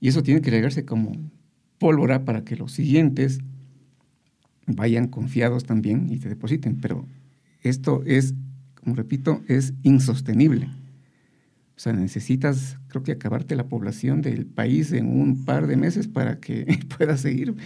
Y 0.00 0.08
eso 0.08 0.24
tiene 0.24 0.42
que 0.42 0.50
regarse 0.50 0.84
como 0.84 1.12
pólvora 1.78 2.24
para 2.24 2.42
que 2.42 2.56
los 2.56 2.72
siguientes 2.72 3.38
vayan 4.66 5.06
confiados 5.06 5.62
también 5.62 6.08
y 6.10 6.18
te 6.18 6.28
depositen. 6.28 6.80
Pero 6.80 7.06
esto 7.62 8.02
es, 8.06 8.34
como 8.74 8.96
repito, 8.96 9.40
es 9.46 9.72
insostenible. 9.84 10.68
O 11.80 11.82
sea, 11.82 11.94
necesitas, 11.94 12.76
creo 12.88 13.02
que, 13.02 13.12
acabarte 13.12 13.56
la 13.56 13.66
población 13.66 14.20
del 14.20 14.44
país 14.44 14.92
en 14.92 15.06
un 15.06 15.46
par 15.46 15.66
de 15.66 15.78
meses 15.78 16.08
para 16.08 16.38
que 16.38 16.66
puedas 16.98 17.22
seguir 17.22 17.56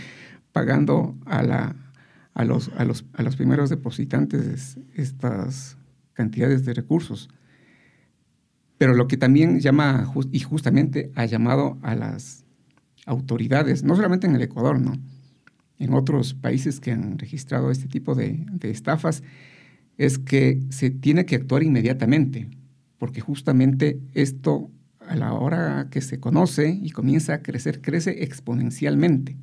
pagando 0.52 1.18
a, 1.26 1.42
la, 1.42 1.74
a, 2.32 2.44
los, 2.44 2.70
a, 2.76 2.84
los, 2.84 3.06
a 3.14 3.24
los 3.24 3.34
primeros 3.34 3.70
depositantes 3.70 4.78
estas 4.94 5.76
cantidades 6.12 6.64
de 6.64 6.74
recursos. 6.74 7.28
Pero 8.78 8.94
lo 8.94 9.08
que 9.08 9.16
también 9.16 9.58
llama, 9.58 10.08
y 10.30 10.38
justamente 10.38 11.10
ha 11.16 11.24
llamado 11.24 11.76
a 11.82 11.96
las 11.96 12.44
autoridades, 13.06 13.82
no 13.82 13.96
solamente 13.96 14.28
en 14.28 14.36
el 14.36 14.42
Ecuador, 14.42 14.78
¿no? 14.78 14.92
En 15.80 15.92
otros 15.92 16.34
países 16.34 16.78
que 16.78 16.92
han 16.92 17.18
registrado 17.18 17.72
este 17.72 17.88
tipo 17.88 18.14
de, 18.14 18.46
de 18.48 18.70
estafas, 18.70 19.24
es 19.98 20.20
que 20.20 20.62
se 20.70 20.90
tiene 20.90 21.26
que 21.26 21.34
actuar 21.34 21.64
inmediatamente 21.64 22.48
porque 22.98 23.20
justamente 23.20 24.00
esto 24.12 24.70
a 25.00 25.16
la 25.16 25.32
hora 25.34 25.88
que 25.90 26.00
se 26.00 26.18
conoce 26.20 26.70
y 26.70 26.90
comienza 26.90 27.34
a 27.34 27.42
crecer, 27.42 27.80
crece 27.80 28.22
exponencialmente. 28.24 29.36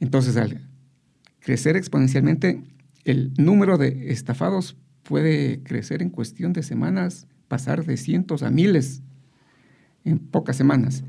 Entonces, 0.00 0.36
al 0.36 0.68
crecer 1.40 1.76
exponencialmente, 1.76 2.62
el 3.04 3.32
número 3.38 3.78
de 3.78 4.10
estafados 4.12 4.76
puede 5.02 5.62
crecer 5.62 6.02
en 6.02 6.10
cuestión 6.10 6.52
de 6.52 6.62
semanas, 6.62 7.28
pasar 7.48 7.84
de 7.84 7.96
cientos 7.96 8.42
a 8.42 8.50
miles 8.50 9.02
en 10.04 10.18
pocas 10.18 10.56
semanas. 10.56 11.04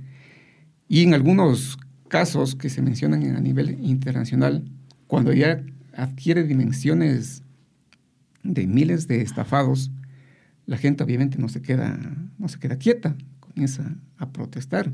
Y 0.87 1.03
en 1.03 1.13
algunos 1.13 1.77
casos 2.07 2.55
que 2.55 2.69
se 2.69 2.81
mencionan 2.81 3.35
a 3.35 3.39
nivel 3.39 3.83
internacional, 3.83 4.63
cuando 5.07 5.33
ya 5.33 5.63
adquiere 5.93 6.43
dimensiones 6.43 7.43
de 8.43 8.67
miles 8.67 9.07
de 9.07 9.21
estafados, 9.21 9.91
la 10.67 10.77
gente 10.77 11.03
obviamente 11.03 11.39
no 11.39 11.49
se 11.49 11.61
queda, 11.61 11.97
no 12.37 12.47
se 12.49 12.59
queda 12.59 12.77
quieta, 12.77 13.15
comienza 13.39 13.95
a 14.17 14.29
protestar. 14.29 14.91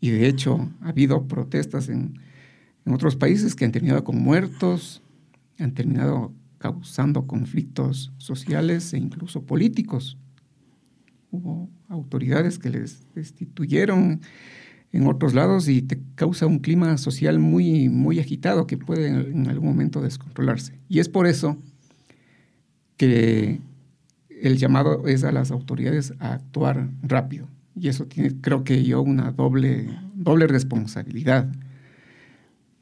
Y 0.00 0.10
de 0.10 0.28
hecho 0.28 0.70
ha 0.82 0.90
habido 0.90 1.26
protestas 1.26 1.88
en, 1.88 2.20
otros 2.88 3.16
países 3.16 3.56
que 3.56 3.64
han 3.64 3.72
terminado 3.72 4.04
con 4.04 4.16
muertos, 4.22 5.02
han 5.58 5.74
terminado 5.74 6.32
causando 6.58 7.26
conflictos 7.26 8.12
sociales 8.16 8.92
e 8.92 8.98
incluso 8.98 9.42
políticos. 9.42 10.16
Hubo 11.32 11.68
autoridades 11.88 12.60
que 12.60 12.70
les 12.70 13.12
destituyeron 13.12 14.20
en 14.92 15.06
otros 15.08 15.34
lados 15.34 15.68
y 15.68 15.82
te 15.82 16.00
causa 16.14 16.46
un 16.46 16.60
clima 16.60 16.96
social 16.96 17.40
muy, 17.40 17.88
muy 17.88 18.20
agitado 18.20 18.68
que 18.68 18.78
puede 18.78 19.08
en 19.08 19.48
algún 19.48 19.70
momento 19.70 20.00
descontrolarse. 20.00 20.78
Y 20.88 21.00
es 21.00 21.08
por 21.08 21.26
eso 21.26 21.56
que 22.96 23.60
el 24.42 24.58
llamado 24.58 25.06
es 25.06 25.24
a 25.24 25.32
las 25.32 25.50
autoridades 25.50 26.14
a 26.18 26.34
actuar 26.34 26.88
rápido. 27.02 27.48
Y 27.78 27.88
eso 27.88 28.06
tiene, 28.06 28.40
creo 28.40 28.64
que 28.64 28.84
yo, 28.84 29.02
una 29.02 29.32
doble, 29.32 29.88
doble 30.14 30.46
responsabilidad. 30.46 31.48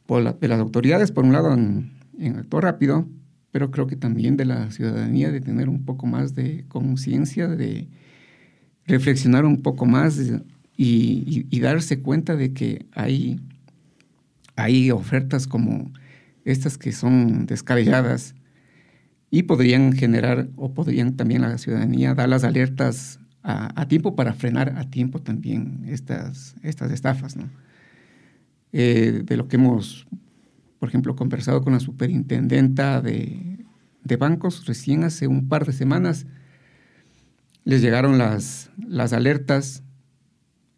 Por 0.06 0.38
de 0.38 0.48
las 0.48 0.60
autoridades, 0.60 1.10
por 1.10 1.24
un 1.24 1.32
lado, 1.32 1.52
en, 1.52 1.90
actuar 2.36 2.64
rápido, 2.64 3.08
pero 3.50 3.70
creo 3.70 3.86
que 3.86 3.96
también 3.96 4.36
de 4.36 4.44
la 4.44 4.70
ciudadanía 4.70 5.30
de 5.30 5.40
tener 5.40 5.68
un 5.68 5.84
poco 5.84 6.06
más 6.06 6.34
de 6.34 6.64
conciencia, 6.68 7.48
de 7.48 7.88
reflexionar 8.86 9.44
un 9.44 9.62
poco 9.62 9.86
más 9.86 10.20
y, 10.76 11.60
darse 11.60 12.00
cuenta 12.00 12.36
de 12.36 12.52
que 12.52 12.86
hay, 12.92 13.40
hay 14.56 14.90
ofertas 14.90 15.46
como 15.46 15.90
estas 16.44 16.76
que 16.76 16.92
son 16.92 17.46
descabelladas, 17.46 18.34
y 19.34 19.42
podrían 19.42 19.94
generar 19.94 20.48
o 20.54 20.74
podrían 20.74 21.16
también 21.16 21.42
la 21.42 21.58
ciudadanía 21.58 22.14
dar 22.14 22.28
las 22.28 22.44
alertas 22.44 23.18
a, 23.42 23.88
tiempo 23.88 24.14
para 24.14 24.32
frenar 24.32 24.78
a 24.78 24.88
tiempo 24.88 25.20
también 25.20 25.82
estas, 25.88 26.54
estas 26.62 26.92
estafas. 26.92 27.34
¿no? 27.36 27.50
Eh, 28.72 29.22
de 29.24 29.36
lo 29.36 29.48
que 29.48 29.56
hemos 29.56 30.06
por 30.78 30.88
ejemplo, 30.88 31.16
conversado 31.16 31.62
con 31.62 31.72
la 31.72 31.80
superintendenta 31.80 33.00
de, 33.00 33.66
de 34.04 34.16
bancos 34.16 34.66
recién 34.66 35.02
hace 35.02 35.26
un 35.26 35.48
par 35.48 35.66
de 35.66 35.72
semanas. 35.72 36.26
Les 37.64 37.82
llegaron 37.82 38.18
las, 38.18 38.70
las 38.86 39.12
alertas. 39.12 39.82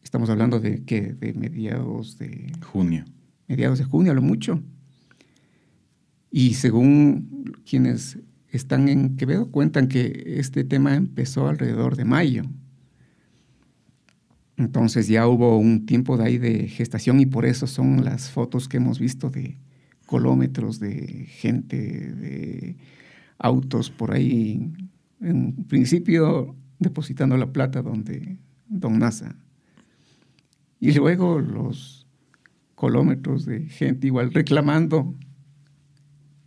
Estamos 0.02 0.30
hablando 0.30 0.60
de 0.60 0.82
que 0.84 1.12
de 1.12 1.34
mediados 1.34 2.16
de 2.16 2.52
junio. 2.72 3.04
Mediados 3.48 3.80
de 3.80 3.84
junio, 3.84 4.12
a 4.12 4.14
lo 4.14 4.22
mucho. 4.22 4.62
Y 6.30 6.54
según 6.54 7.60
quienes 7.68 8.18
están 8.52 8.88
en 8.88 9.16
Quevedo, 9.16 9.50
cuentan 9.50 9.88
que 9.88 10.36
este 10.38 10.64
tema 10.64 10.94
empezó 10.94 11.48
alrededor 11.48 11.96
de 11.96 12.04
mayo. 12.04 12.44
Entonces 14.56 15.08
ya 15.08 15.28
hubo 15.28 15.58
un 15.58 15.84
tiempo 15.84 16.16
de 16.16 16.24
ahí 16.24 16.38
de 16.38 16.68
gestación 16.68 17.20
y 17.20 17.26
por 17.26 17.44
eso 17.44 17.66
son 17.66 18.04
las 18.04 18.30
fotos 18.30 18.68
que 18.68 18.78
hemos 18.78 18.98
visto 18.98 19.28
de 19.28 19.58
kilómetros 20.08 20.80
de 20.80 21.26
gente, 21.26 21.76
de 21.76 22.76
autos 23.38 23.90
por 23.90 24.12
ahí, 24.12 24.72
en 25.20 25.52
principio 25.64 26.54
depositando 26.78 27.36
la 27.36 27.52
plata 27.52 27.82
donde 27.82 28.38
Don 28.68 28.98
NASA. 28.98 29.36
Y 30.80 30.92
luego 30.92 31.40
los 31.40 32.06
kilómetros 32.78 33.46
de 33.46 33.68
gente 33.68 34.06
igual 34.06 34.32
reclamando, 34.32 35.14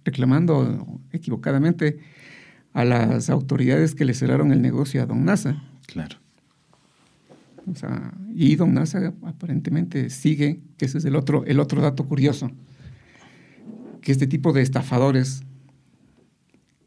reclamando 0.03 1.01
equivocadamente 1.11 1.99
a 2.73 2.85
las 2.85 3.29
autoridades 3.29 3.95
que 3.95 4.05
le 4.05 4.13
cerraron 4.13 4.51
el 4.51 4.61
negocio 4.61 5.01
a 5.01 5.05
Don 5.05 5.25
NASA. 5.25 5.61
Claro. 5.87 6.17
O 7.69 7.75
sea, 7.75 8.13
y 8.33 8.55
Don 8.55 8.73
NASA 8.73 9.13
aparentemente 9.23 10.09
sigue, 10.09 10.59
que 10.77 10.85
ese 10.85 10.97
es 10.99 11.05
el 11.05 11.15
otro, 11.15 11.45
el 11.45 11.59
otro 11.59 11.81
dato 11.81 12.05
curioso, 12.07 12.51
que 14.01 14.11
este 14.11 14.27
tipo 14.27 14.53
de 14.53 14.61
estafadores 14.61 15.43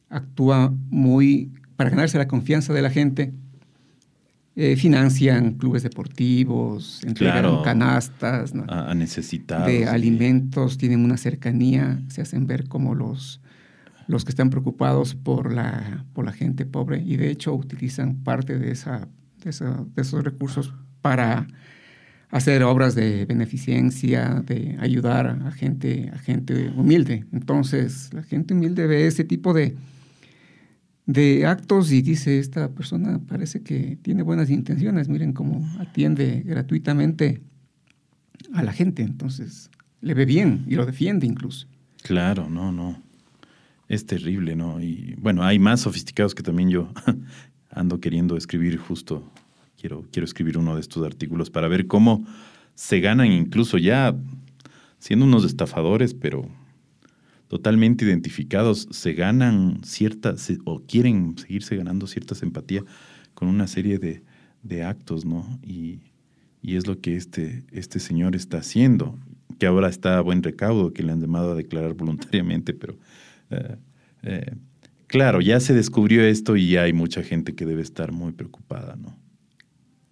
actúa 0.08 0.72
muy 0.90 1.50
para 1.76 1.90
ganarse 1.90 2.18
la 2.18 2.28
confianza 2.28 2.72
de 2.72 2.82
la 2.82 2.90
gente. 2.90 3.32
Eh, 4.54 4.76
financian 4.76 5.54
clubes 5.54 5.82
deportivos, 5.82 7.02
entregan 7.04 7.62
canastas 7.62 8.52
a, 8.68 8.94
necesitados, 8.94 9.66
de 9.66 9.86
alimentos, 9.86 10.76
tienen 10.76 11.02
una 11.02 11.16
cercanía, 11.16 12.02
se 12.08 12.20
hacen 12.20 12.46
ver 12.46 12.68
como 12.68 12.94
los, 12.94 13.40
los 14.08 14.26
que 14.26 14.30
están 14.30 14.50
preocupados 14.50 15.14
por 15.14 15.50
la, 15.54 16.04
por 16.12 16.26
la 16.26 16.32
gente 16.32 16.66
pobre 16.66 16.98
y 16.98 17.16
de 17.16 17.30
hecho 17.30 17.54
utilizan 17.54 18.16
parte 18.16 18.58
de 18.58 18.72
esa 18.72 19.08
de, 19.44 19.50
esos 19.96 20.24
recursos 20.24 20.72
para 21.00 21.46
hacer 22.30 22.62
obras 22.62 22.94
de 22.94 23.26
beneficencia, 23.26 24.42
de 24.46 24.76
ayudar 24.80 25.26
a 25.26 25.50
gente, 25.50 26.10
a 26.12 26.18
gente 26.18 26.72
humilde. 26.76 27.26
Entonces, 27.32 28.10
la 28.12 28.22
gente 28.22 28.54
humilde 28.54 28.86
ve 28.86 29.06
ese 29.06 29.24
tipo 29.24 29.52
de, 29.52 29.76
de 31.12 31.46
actos 31.46 31.92
y 31.92 32.02
dice, 32.02 32.38
esta 32.38 32.70
persona 32.70 33.20
parece 33.26 33.62
que 33.62 33.98
tiene 34.02 34.22
buenas 34.22 34.50
intenciones, 34.50 35.08
miren 35.08 35.32
cómo 35.32 35.66
atiende 35.78 36.42
gratuitamente 36.44 37.42
a 38.54 38.62
la 38.62 38.72
gente, 38.72 39.02
entonces 39.02 39.70
le 40.00 40.14
ve 40.14 40.24
bien 40.24 40.64
y 40.68 40.74
lo 40.74 40.86
defiende 40.86 41.26
incluso. 41.26 41.66
Claro, 42.02 42.48
no, 42.48 42.72
no. 42.72 43.00
Es 43.88 44.06
terrible, 44.06 44.56
¿no? 44.56 44.80
Y 44.80 45.14
bueno, 45.18 45.44
hay 45.44 45.58
más 45.58 45.80
sofisticados 45.80 46.34
que 46.34 46.42
también 46.42 46.70
yo 46.70 46.92
ando 47.70 48.00
queriendo 48.00 48.36
escribir 48.36 48.78
justo, 48.78 49.30
quiero, 49.78 50.06
quiero 50.10 50.24
escribir 50.24 50.58
uno 50.58 50.74
de 50.74 50.80
estos 50.80 51.04
artículos 51.04 51.50
para 51.50 51.68
ver 51.68 51.86
cómo 51.86 52.26
se 52.74 53.00
ganan 53.00 53.30
incluso 53.30 53.78
ya 53.78 54.16
siendo 54.98 55.26
unos 55.26 55.44
estafadores, 55.44 56.14
pero 56.14 56.48
totalmente 57.52 58.06
identificados, 58.06 58.88
se 58.90 59.12
ganan 59.12 59.82
ciertas, 59.84 60.50
o 60.64 60.80
quieren 60.80 61.36
seguirse 61.36 61.76
ganando 61.76 62.06
cierta 62.06 62.34
simpatía 62.34 62.82
con 63.34 63.48
una 63.48 63.66
serie 63.66 63.98
de, 63.98 64.22
de 64.62 64.84
actos, 64.84 65.26
¿no? 65.26 65.60
Y, 65.62 66.00
y, 66.62 66.76
es 66.76 66.86
lo 66.86 66.98
que 66.98 67.14
este, 67.14 67.64
este 67.70 67.98
señor 67.98 68.34
está 68.36 68.56
haciendo, 68.56 69.18
que 69.58 69.66
ahora 69.66 69.90
está 69.90 70.16
a 70.16 70.22
buen 70.22 70.42
recaudo, 70.42 70.94
que 70.94 71.02
le 71.02 71.12
han 71.12 71.20
llamado 71.20 71.52
a 71.52 71.54
declarar 71.54 71.92
voluntariamente, 71.92 72.72
pero 72.72 72.96
eh, 73.50 73.76
eh, 74.22 74.56
Claro, 75.12 75.42
ya 75.42 75.60
se 75.60 75.74
descubrió 75.74 76.24
esto 76.24 76.56
y 76.56 76.70
ya 76.70 76.84
hay 76.84 76.94
mucha 76.94 77.22
gente 77.22 77.54
que 77.54 77.66
debe 77.66 77.82
estar 77.82 78.12
muy 78.12 78.32
preocupada, 78.32 78.96
¿no? 78.96 79.14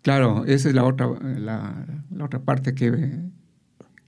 Claro, 0.02 0.44
esa 0.44 0.68
es 0.68 0.74
la 0.74 0.84
otra, 0.84 1.08
la, 1.38 1.86
otra 2.20 2.42
parte 2.42 2.74
que 2.74 3.18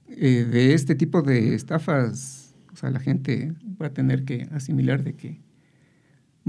eh, 0.09 0.45
de 0.45 0.75
este 0.75 0.95
tipo 0.95 1.23
de 1.23 1.55
estafas, 1.55 2.42
o 2.73 2.77
sea, 2.77 2.91
la 2.91 3.01
gente 3.01 3.53
va 3.81 3.87
a 3.87 3.93
tener 3.93 4.25
que 4.25 4.49
asimilar 4.53 5.05
de 5.05 5.15
que 5.15 5.41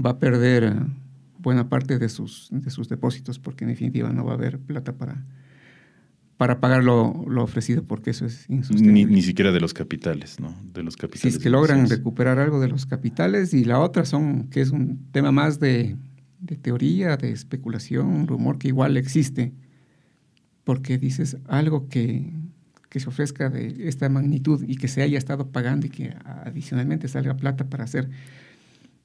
va 0.02 0.10
a 0.10 0.18
perder 0.18 0.74
buena 1.38 1.68
parte 1.68 1.98
de 1.98 2.08
sus, 2.08 2.48
de 2.50 2.70
sus 2.70 2.88
depósitos 2.88 3.38
porque 3.38 3.64
en 3.64 3.70
definitiva 3.70 4.10
no 4.10 4.24
va 4.24 4.32
a 4.32 4.34
haber 4.34 4.58
plata 4.58 4.96
para, 4.96 5.24
para 6.36 6.60
pagar 6.60 6.82
lo, 6.82 7.10
ofrecido, 7.42 7.84
porque 7.84 8.10
eso 8.10 8.26
es 8.26 8.48
insostenible. 8.48 9.14
Ni, 9.14 9.22
siquiera 9.22 9.52
de 9.52 9.60
los 9.60 9.74
capitales, 9.74 10.40
¿no? 10.40 10.54
De 10.72 10.82
los 10.82 10.96
capitales. 10.96 11.20
Si 11.20 11.28
es 11.28 11.38
que 11.38 11.50
logran 11.50 11.88
recuperar 11.88 12.38
algo 12.38 12.60
de 12.60 12.68
los 12.68 12.86
capitales 12.86 13.54
y 13.54 13.64
la 13.64 13.78
otra 13.78 14.04
son, 14.04 14.48
que 14.48 14.60
es 14.60 14.70
un 14.70 15.10
tema 15.12 15.30
más 15.30 15.60
de, 15.60 15.96
teoría, 16.62 17.16
de 17.16 17.30
especulación, 17.30 18.26
rumor 18.26 18.58
que 18.58 18.68
igual 18.68 18.96
existe, 18.96 19.52
porque 20.64 20.98
dices 20.98 21.36
algo 21.46 21.88
que, 21.88 22.32
que 22.94 23.00
se 23.00 23.08
ofrezca 23.08 23.50
de 23.50 23.88
esta 23.88 24.08
magnitud 24.08 24.64
y 24.68 24.76
que 24.76 24.86
se 24.86 25.02
haya 25.02 25.18
estado 25.18 25.50
pagando 25.50 25.84
y 25.84 25.90
que 25.90 26.14
adicionalmente 26.44 27.08
salga 27.08 27.36
plata 27.36 27.68
para 27.68 27.82
hacer 27.82 28.08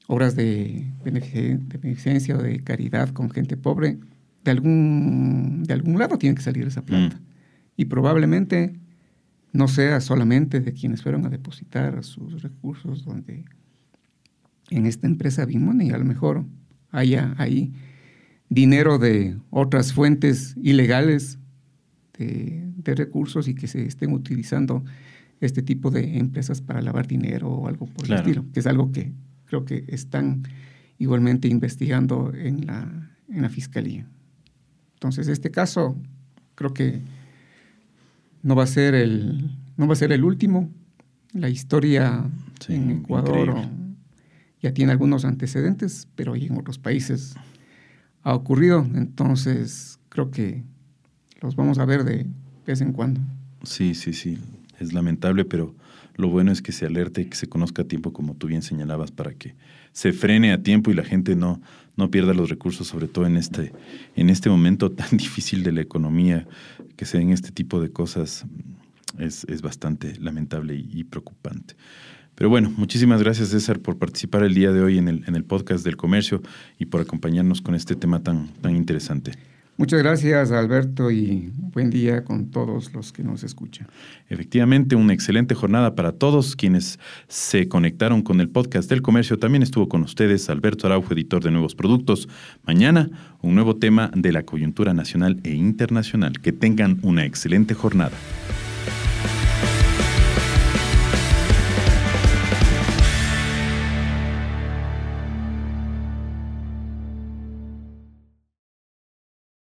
obras 0.06 0.36
de 0.36 0.86
beneficencia 1.04 2.36
o 2.36 2.40
de 2.40 2.62
caridad 2.62 3.08
con 3.08 3.30
gente 3.30 3.56
pobre, 3.56 3.98
de 4.44 4.50
algún, 4.52 5.64
de 5.64 5.74
algún 5.74 5.98
lado 5.98 6.18
tiene 6.18 6.36
que 6.36 6.42
salir 6.42 6.68
esa 6.68 6.84
plata. 6.84 7.16
Mm. 7.16 7.22
Y 7.78 7.86
probablemente 7.86 8.78
no 9.52 9.66
sea 9.66 10.00
solamente 10.00 10.60
de 10.60 10.72
quienes 10.72 11.02
fueron 11.02 11.26
a 11.26 11.28
depositar 11.28 12.04
sus 12.04 12.42
recursos 12.42 13.04
donde 13.04 13.44
en 14.70 14.86
esta 14.86 15.08
empresa 15.08 15.48
y 15.50 15.90
a 15.90 15.98
lo 15.98 16.04
mejor 16.04 16.44
haya 16.92 17.34
ahí 17.38 17.72
dinero 18.50 18.98
de 18.98 19.36
otras 19.50 19.92
fuentes 19.92 20.54
ilegales 20.62 21.40
de, 22.24 22.94
recursos 22.94 23.48
y 23.48 23.54
que 23.54 23.66
se 23.66 23.86
estén 23.86 24.12
utilizando 24.12 24.84
este 25.40 25.62
tipo 25.62 25.90
de 25.90 26.18
empresas 26.18 26.60
para 26.60 26.82
lavar 26.82 27.06
dinero 27.06 27.48
o 27.48 27.68
algo 27.68 27.86
por 27.86 28.06
el 28.06 28.14
estilo, 28.14 28.44
que 28.52 28.60
es 28.60 28.66
algo 28.66 28.92
que 28.92 29.12
creo 29.46 29.64
que 29.64 29.84
están 29.88 30.42
igualmente 30.98 31.48
investigando 31.48 32.32
en 32.34 32.66
la, 32.66 33.10
en 33.28 33.42
la 33.42 33.48
fiscalía. 33.48 34.06
Entonces, 34.94 35.28
este 35.28 35.50
caso 35.50 35.96
creo 36.54 36.74
que 36.74 37.00
no 38.42 38.54
va 38.54 38.64
a 38.64 38.66
ser 38.66 38.94
el, 38.94 39.50
no 39.76 39.86
va 39.86 39.94
a 39.94 39.96
ser 39.96 40.12
el 40.12 40.24
último. 40.24 40.70
La 41.32 41.48
historia 41.48 42.28
en 42.68 42.90
Ecuador 42.90 43.54
ya 44.60 44.74
tiene 44.74 44.92
algunos 44.92 45.24
antecedentes, 45.24 46.08
pero 46.16 46.36
y 46.36 46.46
en 46.46 46.58
otros 46.58 46.78
países 46.78 47.34
ha 48.22 48.34
ocurrido. 48.34 48.86
Entonces, 48.94 49.98
creo 50.10 50.30
que 50.30 50.64
los 51.40 51.56
vamos 51.56 51.78
a 51.78 51.84
ver 51.84 52.04
de 52.04 52.26
vez 52.66 52.80
en 52.80 52.92
cuando. 52.92 53.20
Sí, 53.62 53.94
sí, 53.94 54.12
sí. 54.12 54.38
Es 54.78 54.92
lamentable, 54.92 55.44
pero 55.44 55.74
lo 56.16 56.28
bueno 56.28 56.52
es 56.52 56.62
que 56.62 56.72
se 56.72 56.86
alerte 56.86 57.28
que 57.28 57.36
se 57.36 57.48
conozca 57.48 57.82
a 57.82 57.84
tiempo, 57.84 58.12
como 58.12 58.34
tú 58.34 58.46
bien 58.46 58.62
señalabas, 58.62 59.10
para 59.10 59.32
que 59.32 59.54
se 59.92 60.12
frene 60.12 60.52
a 60.52 60.62
tiempo 60.62 60.90
y 60.90 60.94
la 60.94 61.04
gente 61.04 61.36
no, 61.36 61.60
no 61.96 62.10
pierda 62.10 62.34
los 62.34 62.48
recursos, 62.48 62.86
sobre 62.86 63.08
todo 63.08 63.26
en 63.26 63.36
este, 63.36 63.72
en 64.16 64.30
este 64.30 64.48
momento 64.48 64.90
tan 64.90 65.10
difícil 65.16 65.62
de 65.62 65.72
la 65.72 65.80
economía, 65.80 66.46
que 66.96 67.04
se 67.04 67.18
den 67.18 67.30
este 67.30 67.50
tipo 67.50 67.80
de 67.80 67.90
cosas 67.90 68.44
es, 69.18 69.62
bastante 69.62 70.18
lamentable 70.18 70.74
y, 70.74 71.04
preocupante. 71.04 71.74
Pero 72.34 72.48
bueno, 72.48 72.70
muchísimas 72.70 73.22
gracias 73.22 73.48
César 73.48 73.80
por 73.80 73.98
participar 73.98 74.44
el 74.44 74.54
día 74.54 74.72
de 74.72 74.80
hoy 74.80 74.98
en 74.98 75.08
el, 75.08 75.24
en 75.26 75.36
el 75.36 75.44
podcast 75.44 75.84
del 75.84 75.96
comercio 75.96 76.40
y 76.78 76.86
por 76.86 77.00
acompañarnos 77.00 77.60
con 77.60 77.74
este 77.74 77.96
tema 77.96 78.22
tan, 78.22 78.48
tan 78.62 78.76
interesante. 78.76 79.32
Muchas 79.80 80.02
gracias, 80.02 80.52
Alberto, 80.52 81.10
y 81.10 81.50
buen 81.56 81.88
día 81.88 82.22
con 82.22 82.50
todos 82.50 82.92
los 82.92 83.12
que 83.14 83.22
nos 83.22 83.44
escuchan. 83.44 83.86
Efectivamente, 84.28 84.94
una 84.94 85.14
excelente 85.14 85.54
jornada 85.54 85.94
para 85.94 86.12
todos 86.12 86.54
quienes 86.54 86.98
se 87.28 87.66
conectaron 87.66 88.20
con 88.20 88.42
el 88.42 88.50
podcast 88.50 88.90
del 88.90 89.00
comercio. 89.00 89.38
También 89.38 89.62
estuvo 89.62 89.88
con 89.88 90.02
ustedes 90.02 90.50
Alberto 90.50 90.86
Araujo, 90.86 91.14
editor 91.14 91.42
de 91.42 91.50
Nuevos 91.50 91.74
Productos. 91.74 92.28
Mañana, 92.66 93.08
un 93.40 93.54
nuevo 93.54 93.74
tema 93.76 94.10
de 94.14 94.32
la 94.32 94.42
coyuntura 94.42 94.92
nacional 94.92 95.40
e 95.44 95.54
internacional. 95.54 96.40
Que 96.42 96.52
tengan 96.52 96.98
una 97.00 97.24
excelente 97.24 97.72
jornada. 97.72 98.18